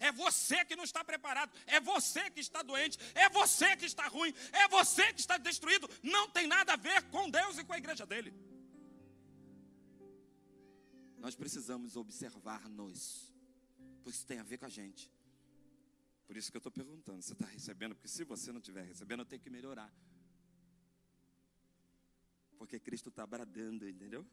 [0.00, 4.08] É você que não está preparado, é você que está doente, é você que está
[4.08, 5.88] ruim, é você que está destruído.
[6.02, 8.32] Não tem nada a ver com Deus e com a igreja dele.
[11.18, 13.32] Nós precisamos observar-nos,
[14.02, 15.08] porque isso tem a ver com a gente.
[16.26, 17.94] Por isso que eu estou perguntando: você está recebendo?
[17.94, 19.92] Porque se você não estiver recebendo, eu tenho que melhorar.
[22.58, 24.26] Porque Cristo está bradando, entendeu?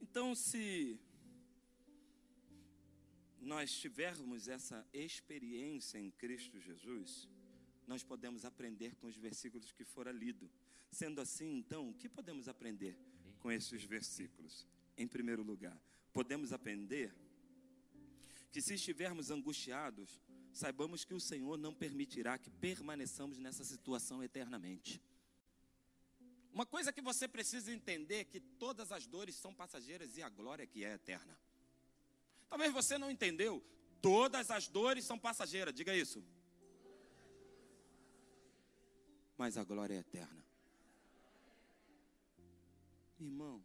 [0.00, 0.98] Então, se
[3.40, 7.28] nós tivermos essa experiência em Cristo Jesus,
[7.86, 10.50] nós podemos aprender com os versículos que foram lidos.
[10.90, 12.98] Sendo assim, então, o que podemos aprender?
[13.44, 14.66] com esses versículos?
[14.96, 15.78] Em primeiro lugar,
[16.14, 17.14] podemos aprender
[18.54, 20.20] que se estivermos angustiados,
[20.52, 25.02] saibamos que o Senhor não permitirá que permaneçamos nessa situação eternamente.
[26.52, 30.28] Uma coisa que você precisa entender é que todas as dores são passageiras e a
[30.28, 31.36] glória que é eterna.
[32.48, 33.60] Talvez você não entendeu,
[34.00, 36.24] todas as dores são passageiras, diga isso.
[39.36, 40.46] Mas a glória é eterna.
[43.18, 43.64] Irmão,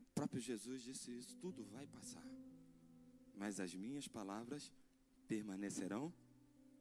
[0.00, 2.26] o próprio Jesus disse isso: tudo vai passar,
[3.40, 4.70] mas as minhas palavras
[5.26, 6.12] permanecerão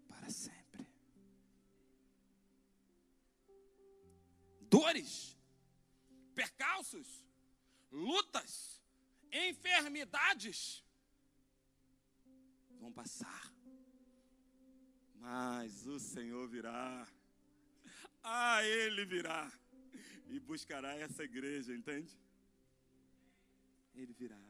[0.09, 0.85] para sempre.
[4.59, 5.37] Dores,
[6.35, 7.25] percalços,
[7.89, 8.83] lutas,
[9.31, 10.83] enfermidades
[12.81, 13.53] vão passar,
[15.15, 17.07] mas o Senhor virá.
[18.21, 19.49] Ah, Ele virá
[20.27, 22.19] e buscará essa igreja, entende?
[23.95, 24.48] Ele virá.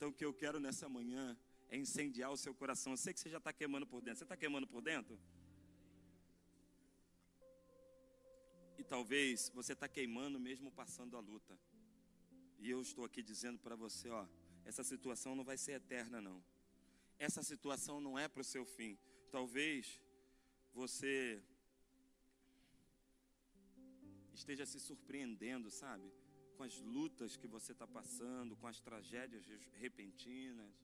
[0.00, 1.36] Então o que eu quero nessa manhã
[1.68, 2.94] é incendiar o seu coração.
[2.94, 4.16] Eu sei que você já está queimando por dentro.
[4.16, 5.20] Você está queimando por dentro?
[8.78, 11.54] E talvez você está queimando mesmo passando a luta.
[12.58, 14.26] E eu estou aqui dizendo para você, ó,
[14.64, 16.42] essa situação não vai ser eterna não.
[17.18, 18.98] Essa situação não é para o seu fim.
[19.30, 20.00] Talvez
[20.72, 21.42] você
[24.32, 26.10] esteja se surpreendendo, sabe?
[26.60, 29.46] Com as lutas que você está passando, com as tragédias
[29.78, 30.74] repentinas,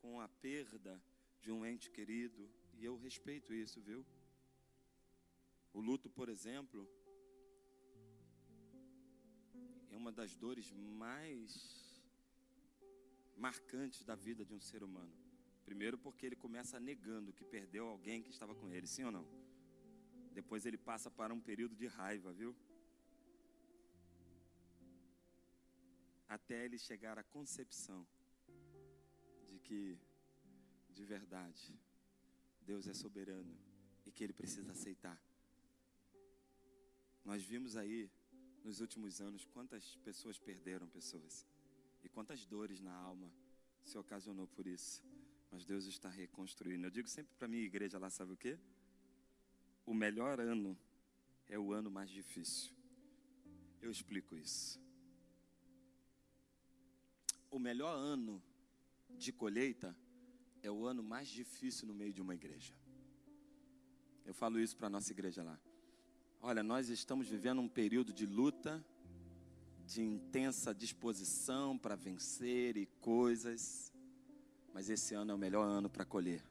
[0.00, 0.98] com a perda
[1.42, 2.48] de um ente querido.
[2.78, 4.06] E eu respeito isso, viu?
[5.74, 6.88] O luto, por exemplo,
[9.90, 12.02] é uma das dores mais
[13.36, 15.12] marcantes da vida de um ser humano.
[15.62, 19.28] Primeiro, porque ele começa negando que perdeu alguém que estava com ele, sim ou não?
[20.32, 22.56] Depois ele passa para um período de raiva, viu?
[26.36, 28.06] Até ele chegar à concepção
[29.46, 29.98] de que,
[30.88, 31.78] de verdade,
[32.62, 33.54] Deus é soberano
[34.06, 35.22] e que ele precisa aceitar.
[37.22, 38.10] Nós vimos aí
[38.64, 41.46] nos últimos anos quantas pessoas perderam pessoas
[42.02, 43.30] e quantas dores na alma
[43.84, 45.04] se ocasionou por isso.
[45.50, 46.86] Mas Deus está reconstruindo.
[46.86, 48.58] Eu digo sempre para minha igreja lá, sabe o quê?
[49.84, 50.78] O melhor ano
[51.46, 52.72] é o ano mais difícil.
[53.82, 54.81] Eu explico isso.
[57.52, 58.42] O melhor ano
[59.10, 59.94] de colheita
[60.62, 62.72] é o ano mais difícil no meio de uma igreja.
[64.24, 65.60] Eu falo isso para a nossa igreja lá.
[66.40, 68.82] Olha, nós estamos vivendo um período de luta,
[69.84, 73.92] de intensa disposição para vencer e coisas,
[74.72, 76.42] mas esse ano é o melhor ano para colher.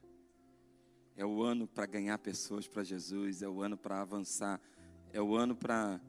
[1.16, 4.60] É o ano para ganhar pessoas para Jesus, é o ano para avançar,
[5.12, 6.00] é o ano para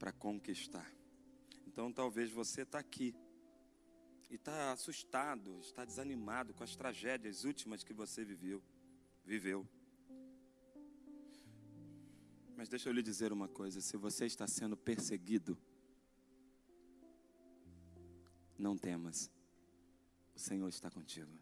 [0.00, 0.90] para conquistar.
[1.66, 3.14] Então talvez você está aqui
[4.30, 8.62] e está assustado, está desanimado com as tragédias últimas que você viveu,
[9.22, 9.68] viveu.
[12.56, 15.58] Mas deixa eu lhe dizer uma coisa: se você está sendo perseguido,
[18.56, 19.30] não temas,
[20.34, 21.38] o Senhor está contigo.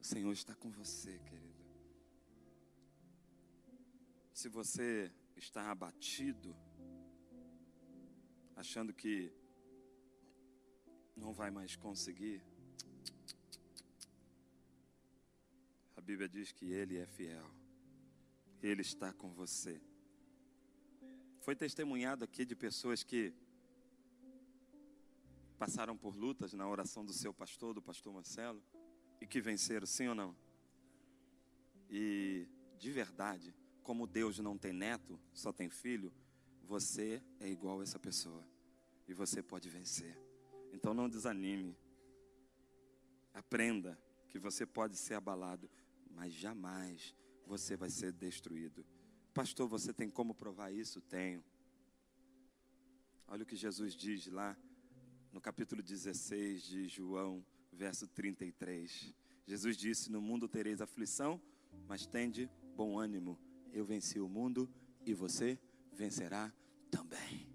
[0.00, 1.64] O Senhor está com você, querido.
[4.32, 6.54] Se você está abatido,
[8.56, 9.30] achando que
[11.14, 12.42] não vai mais conseguir,
[15.94, 17.50] a Bíblia diz que Ele é fiel,
[18.62, 19.80] Ele está com você.
[21.40, 23.34] Foi testemunhado aqui de pessoas que
[25.58, 28.62] passaram por lutas na oração do seu pastor, do pastor Marcelo,
[29.20, 30.34] e que venceram, sim ou não?
[31.90, 36.12] E de verdade, como Deus não tem neto, só tem filho,
[36.66, 38.44] você é igual a essa pessoa.
[39.08, 40.18] E você pode vencer.
[40.72, 41.76] Então não desanime.
[43.32, 43.98] Aprenda
[44.28, 45.70] que você pode ser abalado,
[46.10, 47.14] mas jamais
[47.46, 48.84] você vai ser destruído.
[49.32, 51.00] Pastor, você tem como provar isso?
[51.00, 51.44] Tenho.
[53.28, 54.56] Olha o que Jesus diz lá
[55.32, 59.14] no capítulo 16 de João, verso 33.
[59.46, 61.40] Jesus disse: No mundo tereis aflição,
[61.86, 63.38] mas tende bom ânimo.
[63.72, 64.68] Eu venci o mundo
[65.04, 65.58] e você
[65.96, 66.52] vencerá
[66.90, 67.48] também.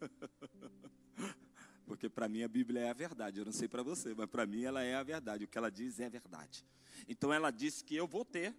[1.84, 3.40] Porque para mim a Bíblia é a verdade.
[3.40, 5.44] Eu não sei para você, mas para mim ela é a verdade.
[5.44, 6.64] O que ela diz é verdade.
[7.08, 8.54] Então ela disse que eu vou ter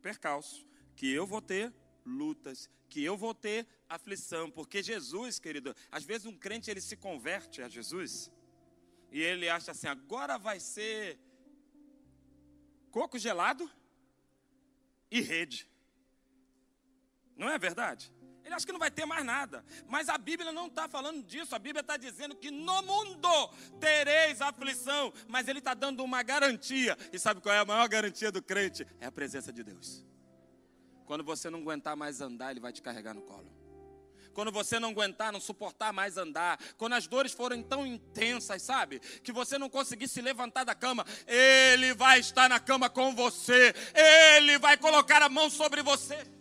[0.00, 1.74] percalço, que eu vou ter
[2.06, 6.96] lutas, que eu vou ter aflição, porque Jesus, querido, às vezes um crente ele se
[6.96, 8.30] converte a Jesus
[9.10, 11.18] e ele acha assim, agora vai ser
[12.90, 13.68] coco gelado
[15.10, 15.68] e rede.
[17.38, 18.12] Não é verdade?
[18.44, 19.64] Ele acha que não vai ter mais nada.
[19.86, 21.54] Mas a Bíblia não está falando disso.
[21.54, 23.48] A Bíblia está dizendo que no mundo
[23.78, 25.12] tereis aflição.
[25.28, 26.96] Mas ele está dando uma garantia.
[27.12, 28.86] E sabe qual é a maior garantia do crente?
[29.00, 30.04] É a presença de Deus.
[31.04, 33.50] Quando você não aguentar mais andar, Ele vai te carregar no colo.
[34.34, 39.00] Quando você não aguentar, não suportar mais andar, quando as dores forem tão intensas, sabe?
[39.00, 43.74] Que você não conseguir se levantar da cama, Ele vai estar na cama com você,
[44.36, 46.37] Ele vai colocar a mão sobre você.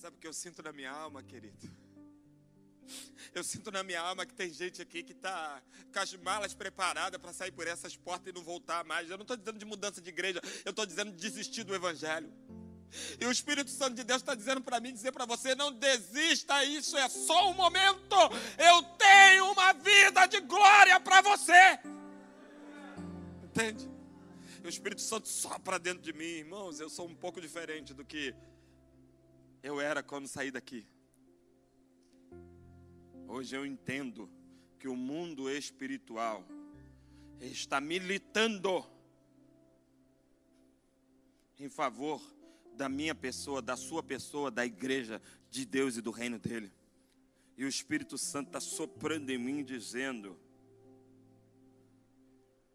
[0.00, 1.70] Sabe o que eu sinto na minha alma, querido?
[3.34, 7.20] Eu sinto na minha alma que tem gente aqui que está com as malas preparadas
[7.20, 9.10] para sair por essas portas e não voltar mais.
[9.10, 12.32] Eu não estou dizendo de mudança de igreja, eu estou dizendo de desistir do Evangelho.
[13.20, 16.64] E o Espírito Santo de Deus está dizendo para mim, dizer para você, não desista,
[16.64, 18.16] isso é só um momento.
[18.56, 21.78] Eu tenho uma vida de glória para você.
[23.44, 23.86] Entende?
[24.64, 28.02] E o Espírito Santo sopra dentro de mim, irmãos, eu sou um pouco diferente do
[28.02, 28.34] que
[29.62, 30.86] eu era quando saí daqui.
[33.26, 34.28] Hoje eu entendo
[34.78, 36.44] que o mundo espiritual
[37.40, 38.84] está militando
[41.58, 42.20] em favor
[42.74, 46.72] da minha pessoa, da sua pessoa, da igreja de Deus e do reino dele.
[47.56, 50.38] E o Espírito Santo está soprando em mim, dizendo: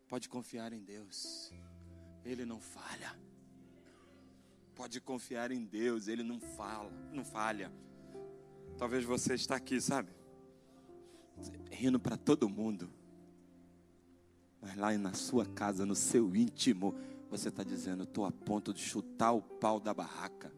[0.08, 1.52] pode confiar em Deus,
[2.24, 3.20] Ele não falha.
[4.86, 7.74] Pode confiar em Deus, Ele não fala, não falha.
[8.78, 10.12] Talvez você está aqui, sabe?
[11.72, 12.88] Rindo para todo mundo.
[14.62, 16.94] Mas lá na sua casa, no seu íntimo,
[17.32, 20.54] você está dizendo, estou a ponto de chutar o pau da barraca.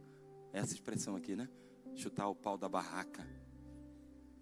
[0.51, 1.47] Essa expressão aqui, né?
[1.95, 3.25] Chutar o pau da barraca.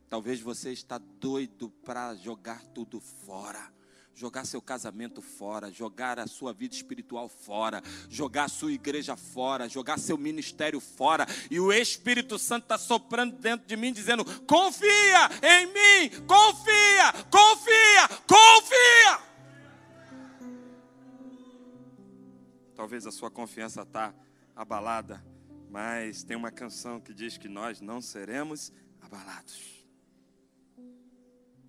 [0.10, 3.72] Talvez você está doido para jogar tudo fora.
[4.16, 9.68] Jogar seu casamento fora, jogar a sua vida espiritual fora, jogar a sua igreja fora,
[9.68, 15.30] jogar seu ministério fora, e o Espírito Santo está soprando dentro de mim, dizendo: confia
[15.44, 19.20] em mim, confia, confia, confia.
[22.74, 24.16] Talvez a sua confiança está
[24.56, 25.22] abalada,
[25.70, 29.86] mas tem uma canção que diz que nós não seremos abalados.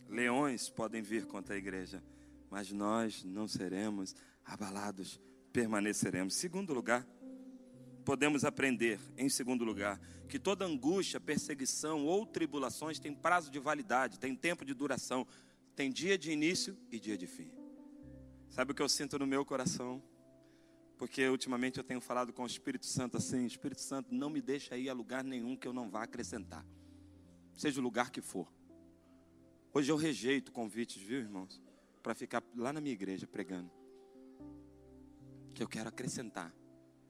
[0.09, 2.03] Leões podem vir contra a igreja,
[2.51, 5.21] mas nós não seremos abalados,
[5.53, 6.35] permaneceremos.
[6.35, 7.07] Segundo lugar,
[8.05, 14.19] podemos aprender, em segundo lugar, que toda angústia, perseguição ou tribulações tem prazo de validade,
[14.19, 15.27] tem tempo de duração,
[15.75, 17.51] tem dia de início e dia de fim.
[18.49, 20.03] Sabe o que eu sinto no meu coração?
[20.97, 24.77] Porque ultimamente eu tenho falado com o Espírito Santo assim: Espírito Santo, não me deixa
[24.79, 26.65] ir a lugar nenhum que eu não vá acrescentar,
[27.55, 28.51] seja o lugar que for.
[29.75, 31.61] Hoje eu rejeito convites, viu, irmãos?
[32.07, 33.69] Para ficar lá na minha igreja pregando.
[35.53, 36.55] Que eu quero acrescentar.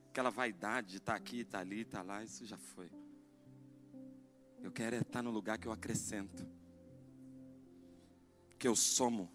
[0.09, 2.91] Aquela vaidade de estar tá aqui, estar tá ali, estar tá lá, isso já foi.
[4.63, 6.49] Eu quero é estar no lugar que eu acrescento.
[8.59, 9.31] Que eu somo.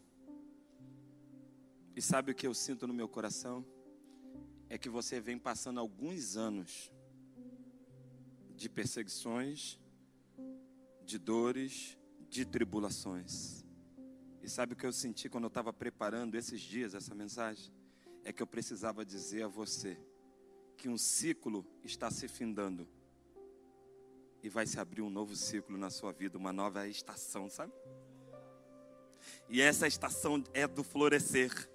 [1.95, 3.63] E sabe o que eu sinto no meu coração?
[4.67, 6.91] É que você vem passando alguns anos
[8.55, 9.79] de perseguições,
[11.05, 13.60] de dores, de tribulações.
[14.43, 17.71] E sabe o que eu senti quando eu estava preparando esses dias essa mensagem?
[18.23, 19.97] É que eu precisava dizer a você
[20.77, 22.87] que um ciclo está se findando
[24.41, 27.71] e vai se abrir um novo ciclo na sua vida, uma nova estação, sabe?
[29.47, 31.69] E essa estação é do florescer.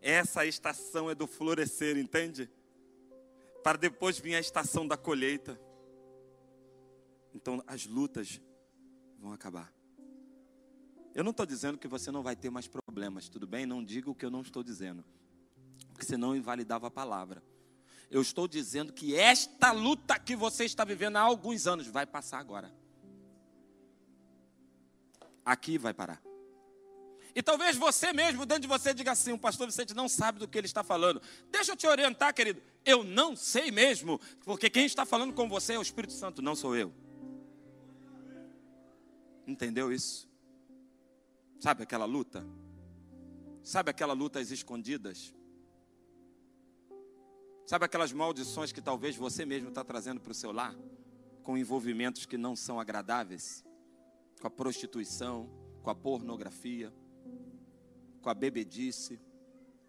[0.00, 2.48] Essa estação é do florescer, entende?
[3.64, 5.60] Para depois vir a estação da colheita.
[7.34, 8.40] Então, as lutas
[9.18, 9.79] vão acabar.
[11.14, 13.66] Eu não estou dizendo que você não vai ter mais problemas, tudo bem?
[13.66, 15.04] Não diga o que eu não estou dizendo,
[15.88, 17.42] porque senão invalidava a palavra.
[18.10, 22.38] Eu estou dizendo que esta luta que você está vivendo há alguns anos vai passar
[22.38, 22.72] agora.
[25.44, 26.20] Aqui vai parar.
[27.34, 30.48] E talvez você mesmo, dentro de você, diga assim: o pastor Vicente não sabe do
[30.48, 31.22] que ele está falando.
[31.50, 32.60] Deixa eu te orientar, querido.
[32.84, 36.56] Eu não sei mesmo, porque quem está falando com você é o Espírito Santo, não
[36.56, 36.92] sou eu.
[39.46, 40.29] Entendeu isso?
[41.60, 42.42] Sabe aquela luta?
[43.62, 45.34] Sabe aquela luta às escondidas?
[47.66, 50.74] Sabe aquelas maldições que talvez você mesmo está trazendo para o seu lar?
[51.42, 53.62] Com envolvimentos que não são agradáveis?
[54.40, 55.50] Com a prostituição,
[55.82, 56.90] com a pornografia,
[58.22, 59.20] com a bebedice,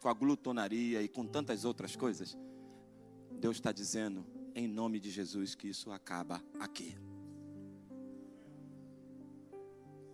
[0.02, 2.38] com a glutonaria e com tantas outras coisas?
[3.40, 6.98] Deus está dizendo, em nome de Jesus, que isso acaba aqui.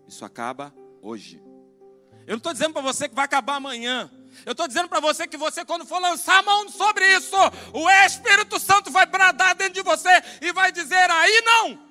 [0.07, 1.41] Isso acaba hoje.
[2.25, 4.11] Eu não estou dizendo para você que vai acabar amanhã.
[4.45, 7.35] Eu estou dizendo para você que você, quando for lançar a mão sobre isso,
[7.73, 10.09] o Espírito Santo vai bradar dentro de você
[10.41, 11.87] e vai dizer: aí não.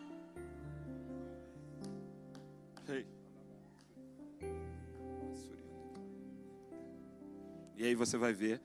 [7.76, 8.60] E aí você vai ver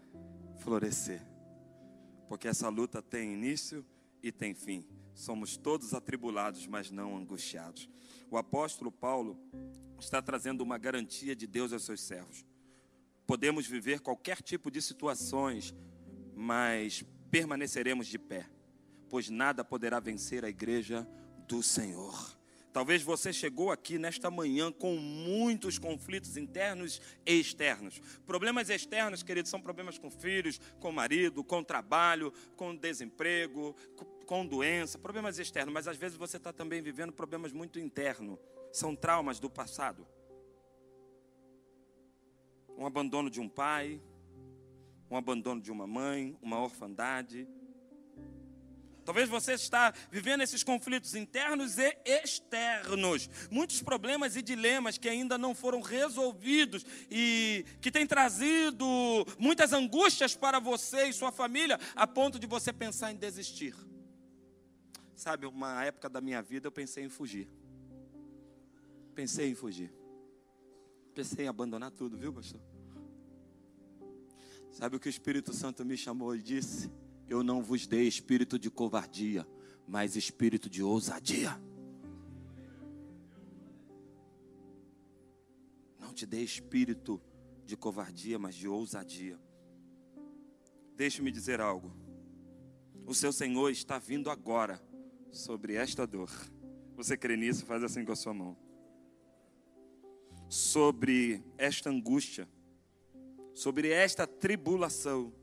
[0.59, 1.21] florescer.
[2.29, 3.85] Porque essa luta tem início
[4.23, 4.85] e tem fim.
[5.13, 7.89] Somos todos atribulados, mas não angustiados.
[8.29, 9.37] O apóstolo Paulo
[9.99, 12.45] está trazendo uma garantia de Deus aos seus servos.
[13.27, 15.75] Podemos viver qualquer tipo de situações,
[16.35, 18.49] mas permaneceremos de pé,
[19.09, 21.07] pois nada poderá vencer a igreja
[21.47, 22.40] do Senhor.
[22.73, 27.99] Talvez você chegou aqui nesta manhã com muitos conflitos internos e externos.
[28.25, 33.75] Problemas externos, queridos, são problemas com filhos, com marido, com trabalho, com desemprego,
[34.25, 38.39] com doença, problemas externos, mas às vezes você está também vivendo problemas muito internos.
[38.71, 40.07] São traumas do passado.
[42.77, 44.01] Um abandono de um pai,
[45.09, 47.45] um abandono de uma mãe, uma orfandade,
[49.03, 55.37] Talvez você está vivendo esses conflitos internos e externos, muitos problemas e dilemas que ainda
[55.37, 58.85] não foram resolvidos e que têm trazido
[59.39, 63.75] muitas angústias para você e sua família, a ponto de você pensar em desistir.
[65.15, 67.47] Sabe, uma época da minha vida eu pensei em fugir.
[69.13, 69.93] Pensei em fugir.
[71.13, 72.61] Pensei em abandonar tudo, viu, pastor?
[74.71, 76.89] Sabe o que o Espírito Santo me chamou e disse?
[77.31, 79.47] Eu não vos dei espírito de covardia,
[79.87, 81.57] mas espírito de ousadia.
[85.97, 87.21] Não te dei espírito
[87.63, 89.39] de covardia, mas de ousadia.
[90.97, 91.93] Deixe-me dizer algo.
[93.05, 94.85] O seu Senhor está vindo agora
[95.31, 96.29] sobre esta dor.
[96.97, 97.65] Você crê nisso?
[97.65, 98.57] Faz assim com a sua mão.
[100.49, 102.45] Sobre esta angústia,
[103.53, 105.33] sobre esta tribulação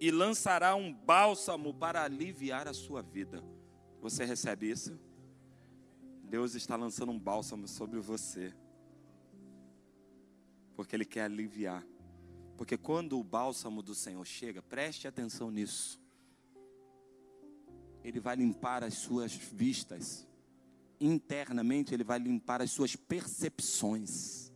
[0.00, 3.42] e lançará um bálsamo para aliviar a sua vida.
[4.00, 4.98] Você recebe isso?
[6.24, 8.52] Deus está lançando um bálsamo sobre você.
[10.74, 11.86] Porque Ele quer aliviar.
[12.56, 16.00] Porque quando o bálsamo do Senhor chega, preste atenção nisso.
[18.02, 20.26] Ele vai limpar as suas vistas.
[21.00, 24.52] Internamente, Ele vai limpar as suas percepções.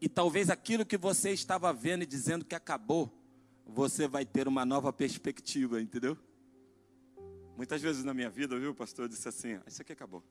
[0.00, 3.12] E talvez aquilo que você estava vendo e dizendo que acabou,
[3.66, 6.16] você vai ter uma nova perspectiva, entendeu?
[7.56, 10.22] Muitas vezes na minha vida, viu, pastor, eu disse assim: ah, Isso aqui acabou.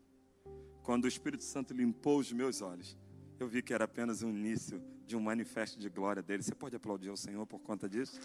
[0.82, 2.98] Quando o Espírito Santo limpou os meus olhos,
[3.40, 6.44] eu vi que era apenas o início de um manifesto de glória dele.
[6.44, 8.20] Você pode aplaudir o Senhor por conta disso?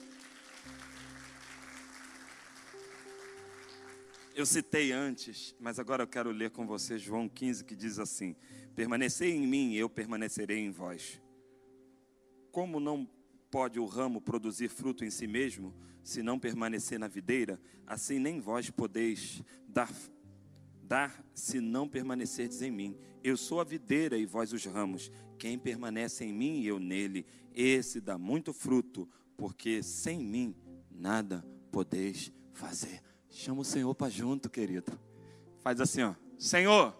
[4.35, 8.37] Eu citei antes, mas agora eu quero ler com você João 15, que diz assim:
[8.77, 11.21] Permanecei em mim, eu permanecerei em vós.
[12.53, 13.09] Como não
[13.51, 17.61] pode o ramo produzir fruto em si mesmo, se não permanecer na videira?
[17.87, 19.91] Assim nem vós podeis dar,
[20.83, 22.97] dar se não permanecerdes em mim.
[23.23, 25.11] Eu sou a videira e vós os ramos.
[25.39, 30.55] Quem permanece em mim e eu nele, esse dá muito fruto, porque sem mim
[30.91, 33.03] nada podeis fazer.
[33.29, 34.99] Chama o Senhor para junto, querido.
[35.61, 36.15] Faz assim, ó.
[36.39, 36.97] Senhor.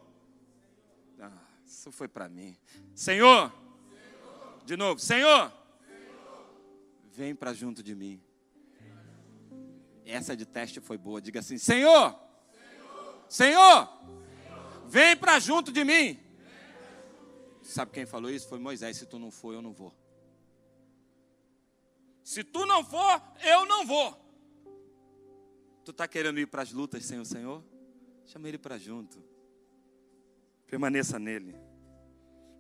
[1.19, 1.33] Ah,
[1.65, 2.57] isso foi para mim.
[2.95, 3.53] Senhor.
[3.53, 4.65] Senhor.
[4.65, 5.01] De novo.
[5.01, 5.60] Senhor
[7.21, 8.18] vem para junto de mim.
[10.07, 11.21] Essa de teste foi boa.
[11.21, 12.18] Diga assim: Senhor,
[13.29, 13.89] Senhor,
[14.89, 16.18] vem para junto de mim.
[17.62, 18.49] Sabe quem falou isso?
[18.49, 18.97] Foi Moisés.
[18.97, 19.95] Se tu não for, eu não vou.
[22.25, 24.18] Se tu não for, eu não vou.
[25.85, 27.62] Tu está querendo ir para as lutas sem o Senhor?
[28.25, 29.23] Chama ele para junto.
[30.66, 31.55] Permaneça nele.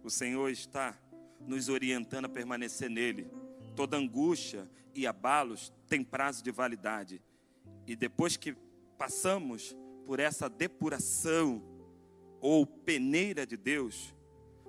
[0.04, 0.98] O Senhor está
[1.40, 3.30] nos orientando a permanecer nele
[3.74, 7.22] toda angústia e abalos tem prazo de validade.
[7.86, 8.56] E depois que
[8.98, 11.62] passamos por essa depuração
[12.40, 14.14] ou peneira de Deus,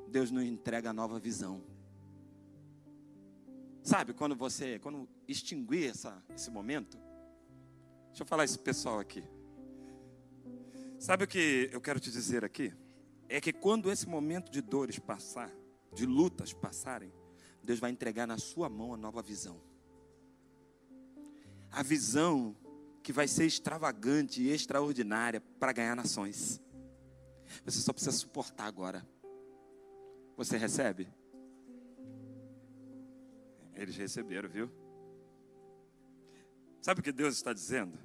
[0.07, 1.63] Deus nos entrega a nova visão.
[3.83, 6.97] Sabe, quando você, quando extinguir essa, esse momento,
[8.07, 9.23] deixa eu falar isso pessoal aqui.
[10.99, 12.71] Sabe o que eu quero te dizer aqui?
[13.27, 15.51] É que quando esse momento de dores passar,
[15.93, 17.11] de lutas passarem,
[17.63, 19.61] Deus vai entregar na sua mão a nova visão.
[21.71, 22.55] A visão
[23.03, 26.61] que vai ser extravagante e extraordinária para ganhar nações.
[27.65, 29.07] Você só precisa suportar agora.
[30.37, 31.07] Você recebe?
[33.73, 34.71] Eles receberam, viu?
[36.81, 37.97] Sabe o que Deus está dizendo?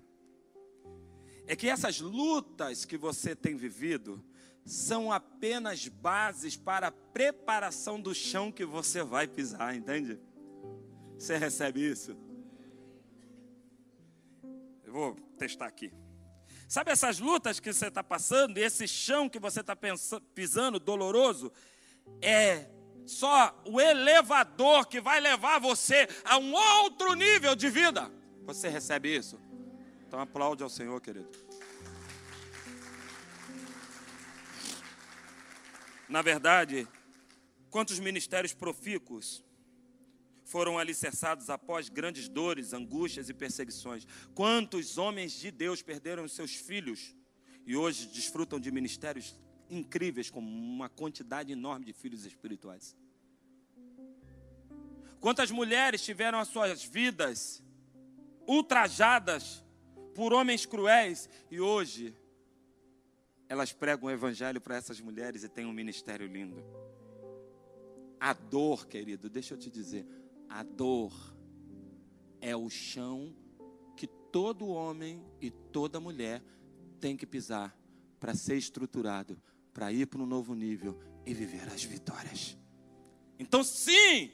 [1.46, 4.22] É que essas lutas que você tem vivido,
[4.66, 10.18] são apenas bases para a preparação do chão que você vai pisar, entende?
[11.16, 12.16] Você recebe isso?
[14.84, 15.92] Eu vou testar aqui.
[16.68, 19.78] Sabe essas lutas que você está passando, esse chão que você está
[20.34, 21.52] pisando, doloroso,
[22.20, 22.68] é
[23.06, 28.10] só o elevador que vai levar você a um outro nível de vida.
[28.44, 29.38] Você recebe isso?
[30.08, 31.30] Então aplaude ao Senhor, querido.
[36.08, 36.86] Na verdade,
[37.68, 39.44] quantos ministérios profícuos
[40.44, 44.06] foram alicerçados após grandes dores, angústias e perseguições?
[44.34, 47.14] Quantos homens de Deus perderam seus filhos
[47.66, 49.36] e hoje desfrutam de ministérios
[49.68, 52.96] incríveis, com uma quantidade enorme de filhos espirituais?
[55.20, 57.60] Quantas mulheres tiveram as suas vidas
[58.46, 59.64] ultrajadas
[60.14, 62.14] por homens cruéis e hoje
[63.48, 66.64] elas pregam o evangelho para essas mulheres e têm um ministério lindo.
[68.18, 70.06] A dor, querido, deixa eu te dizer,
[70.48, 71.12] a dor
[72.40, 73.34] é o chão
[73.96, 76.42] que todo homem e toda mulher
[77.00, 77.76] tem que pisar
[78.18, 79.40] para ser estruturado,
[79.72, 82.56] para ir para um novo nível e viver as vitórias.
[83.38, 84.32] Então, sim,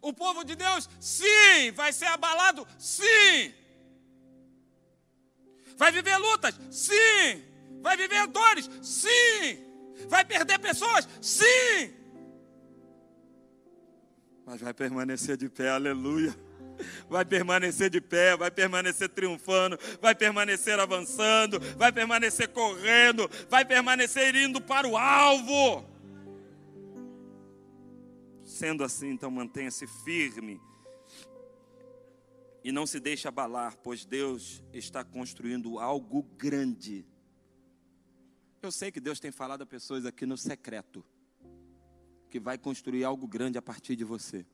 [0.00, 3.52] o povo de Deus, sim, vai ser abalado, sim.
[5.76, 7.44] Vai viver lutas, sim.
[7.80, 9.64] Vai viver dores, sim.
[10.08, 11.94] Vai perder pessoas, sim.
[14.46, 16.34] Mas vai permanecer de pé, aleluia
[17.08, 24.34] vai permanecer de pé, vai permanecer triunfando, vai permanecer avançando, vai permanecer correndo, vai permanecer
[24.34, 25.84] indo para o alvo.
[28.44, 30.60] Sendo assim, então mantenha-se firme
[32.64, 37.06] e não se deixe abalar, pois Deus está construindo algo grande.
[38.60, 41.04] Eu sei que Deus tem falado a pessoas aqui no secreto
[42.28, 44.44] que vai construir algo grande a partir de você.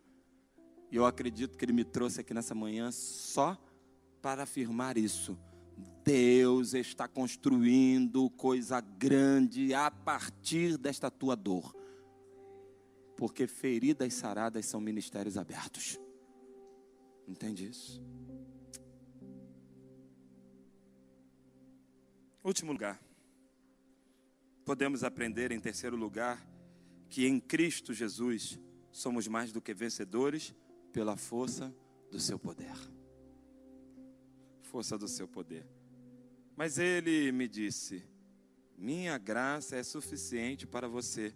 [0.91, 3.59] E eu acredito que Ele me trouxe aqui nessa manhã só
[4.21, 5.39] para afirmar isso.
[6.05, 11.75] Deus está construindo coisa grande a partir desta tua dor.
[13.17, 15.99] Porque feridas saradas são ministérios abertos.
[17.27, 18.03] Entende isso?
[22.45, 23.01] Último lugar.
[24.65, 26.43] Podemos aprender, em terceiro lugar,
[27.11, 28.59] que em Cristo Jesus
[28.91, 30.55] somos mais do que vencedores
[30.93, 31.75] pela força
[32.11, 32.75] do seu poder.
[34.63, 35.67] Força do seu poder.
[36.57, 38.03] Mas ele me disse:
[38.79, 41.35] Minha graça é suficiente para você,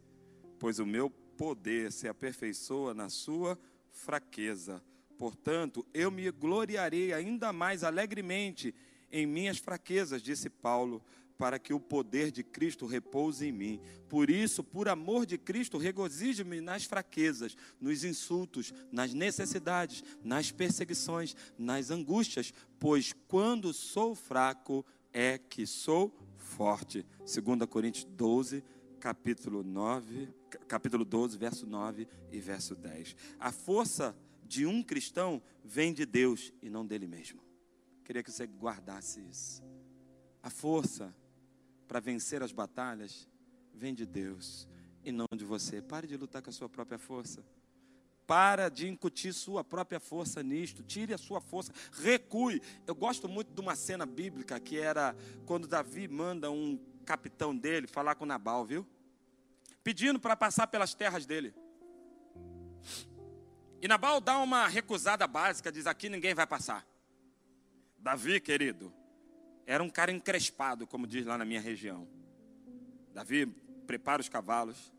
[0.58, 3.58] pois o meu poder se aperfeiçoa na sua
[3.90, 4.82] fraqueza.
[5.18, 8.74] Portanto, eu me gloriarei ainda mais alegremente
[9.10, 11.02] em minhas fraquezas, disse Paulo,
[11.38, 13.80] para que o poder de Cristo repouse em mim.
[14.08, 21.36] Por isso, por amor de Cristo, regozijo-me nas fraquezas, nos insultos, nas necessidades, nas perseguições,
[21.56, 27.06] nas angústias, pois quando sou fraco é que sou forte.
[27.20, 28.64] 2 Coríntios 12,
[28.98, 30.28] capítulo 9,
[30.66, 33.14] capítulo 12, verso 9 e verso 10.
[33.38, 37.40] A força de um cristão vem de Deus e não dele mesmo.
[38.02, 39.62] Queria que você guardasse isso.
[40.42, 41.14] A força
[41.88, 43.26] para vencer as batalhas
[43.72, 44.68] vem de Deus
[45.02, 45.80] e não de você.
[45.80, 47.42] Pare de lutar com a sua própria força.
[48.26, 50.82] Para de incutir sua própria força nisto.
[50.82, 51.72] Tire a sua força.
[51.90, 52.60] Recue.
[52.86, 55.16] Eu gosto muito de uma cena bíblica que era
[55.46, 58.86] quando Davi manda um capitão dele falar com Nabal, viu?
[59.82, 61.54] Pedindo para passar pelas terras dele.
[63.80, 66.86] E Nabal dá uma recusada básica, diz: aqui ninguém vai passar.
[67.98, 68.92] Davi, querido,
[69.68, 72.08] era um cara encrespado, como diz lá na minha região.
[73.12, 73.44] Davi
[73.86, 74.94] prepara os cavalos,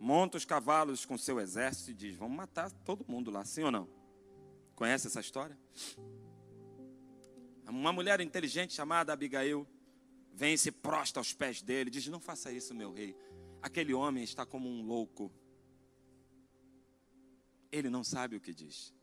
[0.00, 3.70] monta os cavalos com seu exército e diz: Vamos matar todo mundo lá, sim ou
[3.70, 3.86] não?
[4.74, 5.56] Conhece essa história?
[7.68, 9.68] Uma mulher inteligente chamada Abigail
[10.32, 13.14] vem e se prostra aos pés dele, diz: Não faça isso, meu rei.
[13.60, 15.30] Aquele homem está como um louco.
[17.70, 18.94] Ele não sabe o que diz.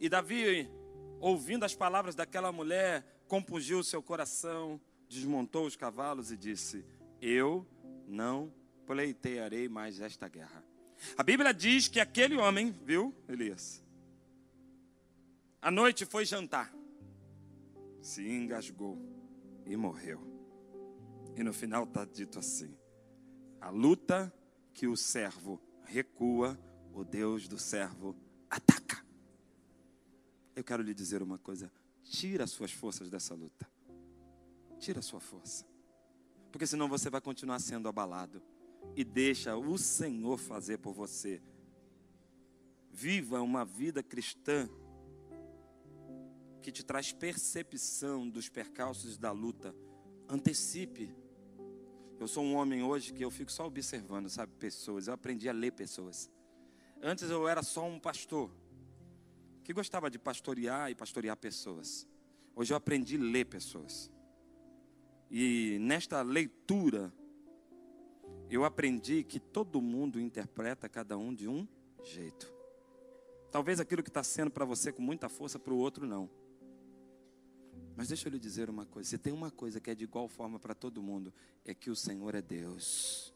[0.00, 0.70] E Davi,
[1.18, 6.84] ouvindo as palavras daquela mulher, compungiu o seu coração, desmontou os cavalos e disse:
[7.20, 7.66] Eu
[8.06, 8.52] não
[8.86, 10.64] pleitearei mais esta guerra.
[11.16, 13.82] A Bíblia diz que aquele homem, viu, Elias?
[15.60, 16.74] A noite foi jantar,
[18.00, 18.98] se engasgou
[19.66, 20.20] e morreu.
[21.36, 22.76] E no final está dito assim:
[23.60, 24.32] a luta
[24.72, 26.58] que o servo recua,
[26.92, 28.14] o Deus do servo
[28.50, 29.04] ataca.
[30.54, 31.72] Eu quero lhe dizer uma coisa:
[32.04, 33.68] Tira as suas forças dessa luta.
[34.78, 35.66] Tira a sua força.
[36.52, 38.42] Porque senão você vai continuar sendo abalado.
[38.94, 41.42] E deixa o Senhor fazer por você.
[42.92, 44.68] Viva uma vida cristã
[46.62, 49.74] que te traz percepção dos percalços da luta.
[50.28, 51.14] Antecipe.
[52.20, 55.08] Eu sou um homem hoje que eu fico só observando, sabe, pessoas.
[55.08, 56.30] Eu aprendi a ler pessoas.
[57.02, 58.50] Antes eu era só um pastor
[59.64, 62.06] que gostava de pastorear e pastorear pessoas.
[62.54, 64.12] Hoje eu aprendi a ler pessoas.
[65.30, 67.10] E nesta leitura,
[68.50, 71.66] eu aprendi que todo mundo interpreta cada um de um
[72.04, 72.52] jeito.
[73.50, 76.28] Talvez aquilo que está sendo para você com muita força, para o outro não.
[77.96, 80.28] Mas deixa eu lhe dizer uma coisa: se tem uma coisa que é de igual
[80.28, 81.32] forma para todo mundo,
[81.64, 83.32] é que o Senhor é Deus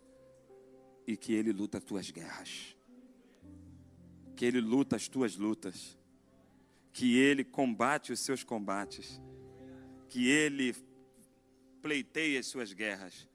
[1.07, 2.77] e que Ele luta as tuas guerras,
[4.37, 5.98] que Ele luta as tuas lutas
[6.93, 9.21] que ele combate os seus combates,
[10.09, 10.75] que ele
[11.81, 13.29] pleiteia as suas guerras.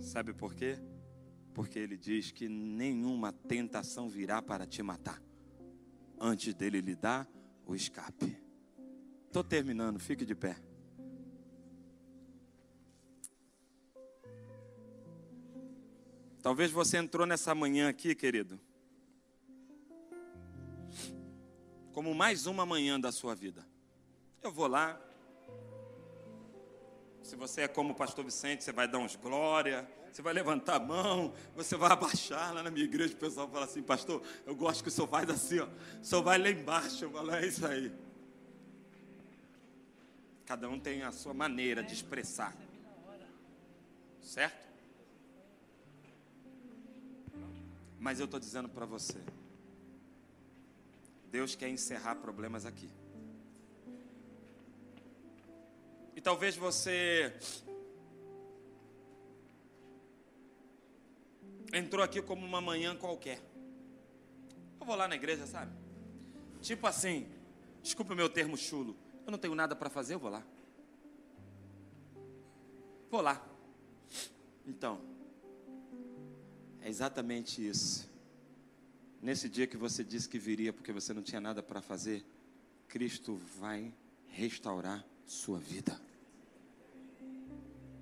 [0.00, 0.78] Sabe por quê?
[1.54, 5.22] Porque ele diz que nenhuma tentação virá para te matar.
[6.20, 7.28] Antes dele lhe dar
[7.66, 8.36] o escape.
[9.26, 10.56] Estou terminando, fique de pé.
[16.42, 18.58] Talvez você entrou nessa manhã aqui, querido,
[21.98, 23.66] como mais uma manhã da sua vida.
[24.40, 25.00] Eu vou lá.
[27.24, 30.76] Se você é como o pastor Vicente, você vai dar uns glória, você vai levantar
[30.76, 34.54] a mão, você vai abaixar lá na minha igreja, o pessoal fala assim, pastor, eu
[34.54, 35.66] gosto que o senhor faz assim, ó.
[36.00, 37.92] O senhor vai lá embaixo, eu falo, é isso aí.
[40.46, 42.56] Cada um tem a sua maneira de expressar.
[44.22, 44.68] Certo?
[47.98, 49.18] Mas eu estou dizendo para você,
[51.30, 52.90] Deus quer encerrar problemas aqui.
[56.16, 57.32] E talvez você
[61.72, 63.40] entrou aqui como uma manhã qualquer.
[64.80, 65.72] Eu vou lá na igreja, sabe?
[66.60, 67.28] Tipo assim,
[67.82, 68.96] desculpa o meu termo chulo.
[69.24, 70.42] Eu não tenho nada para fazer, eu vou lá.
[73.10, 73.46] Vou lá.
[74.66, 75.00] Então,
[76.80, 78.08] é exatamente isso.
[79.20, 82.24] Nesse dia que você disse que viria porque você não tinha nada para fazer,
[82.86, 83.92] Cristo vai
[84.28, 86.00] restaurar sua vida.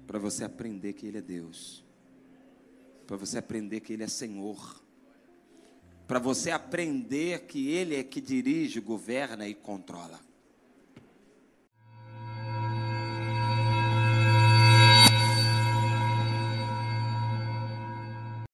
[0.07, 1.85] Para você aprender que Ele é Deus.
[3.07, 4.83] Para você aprender que Ele é Senhor.
[6.07, 10.21] Para você aprender que Ele é que dirige, governa e controla.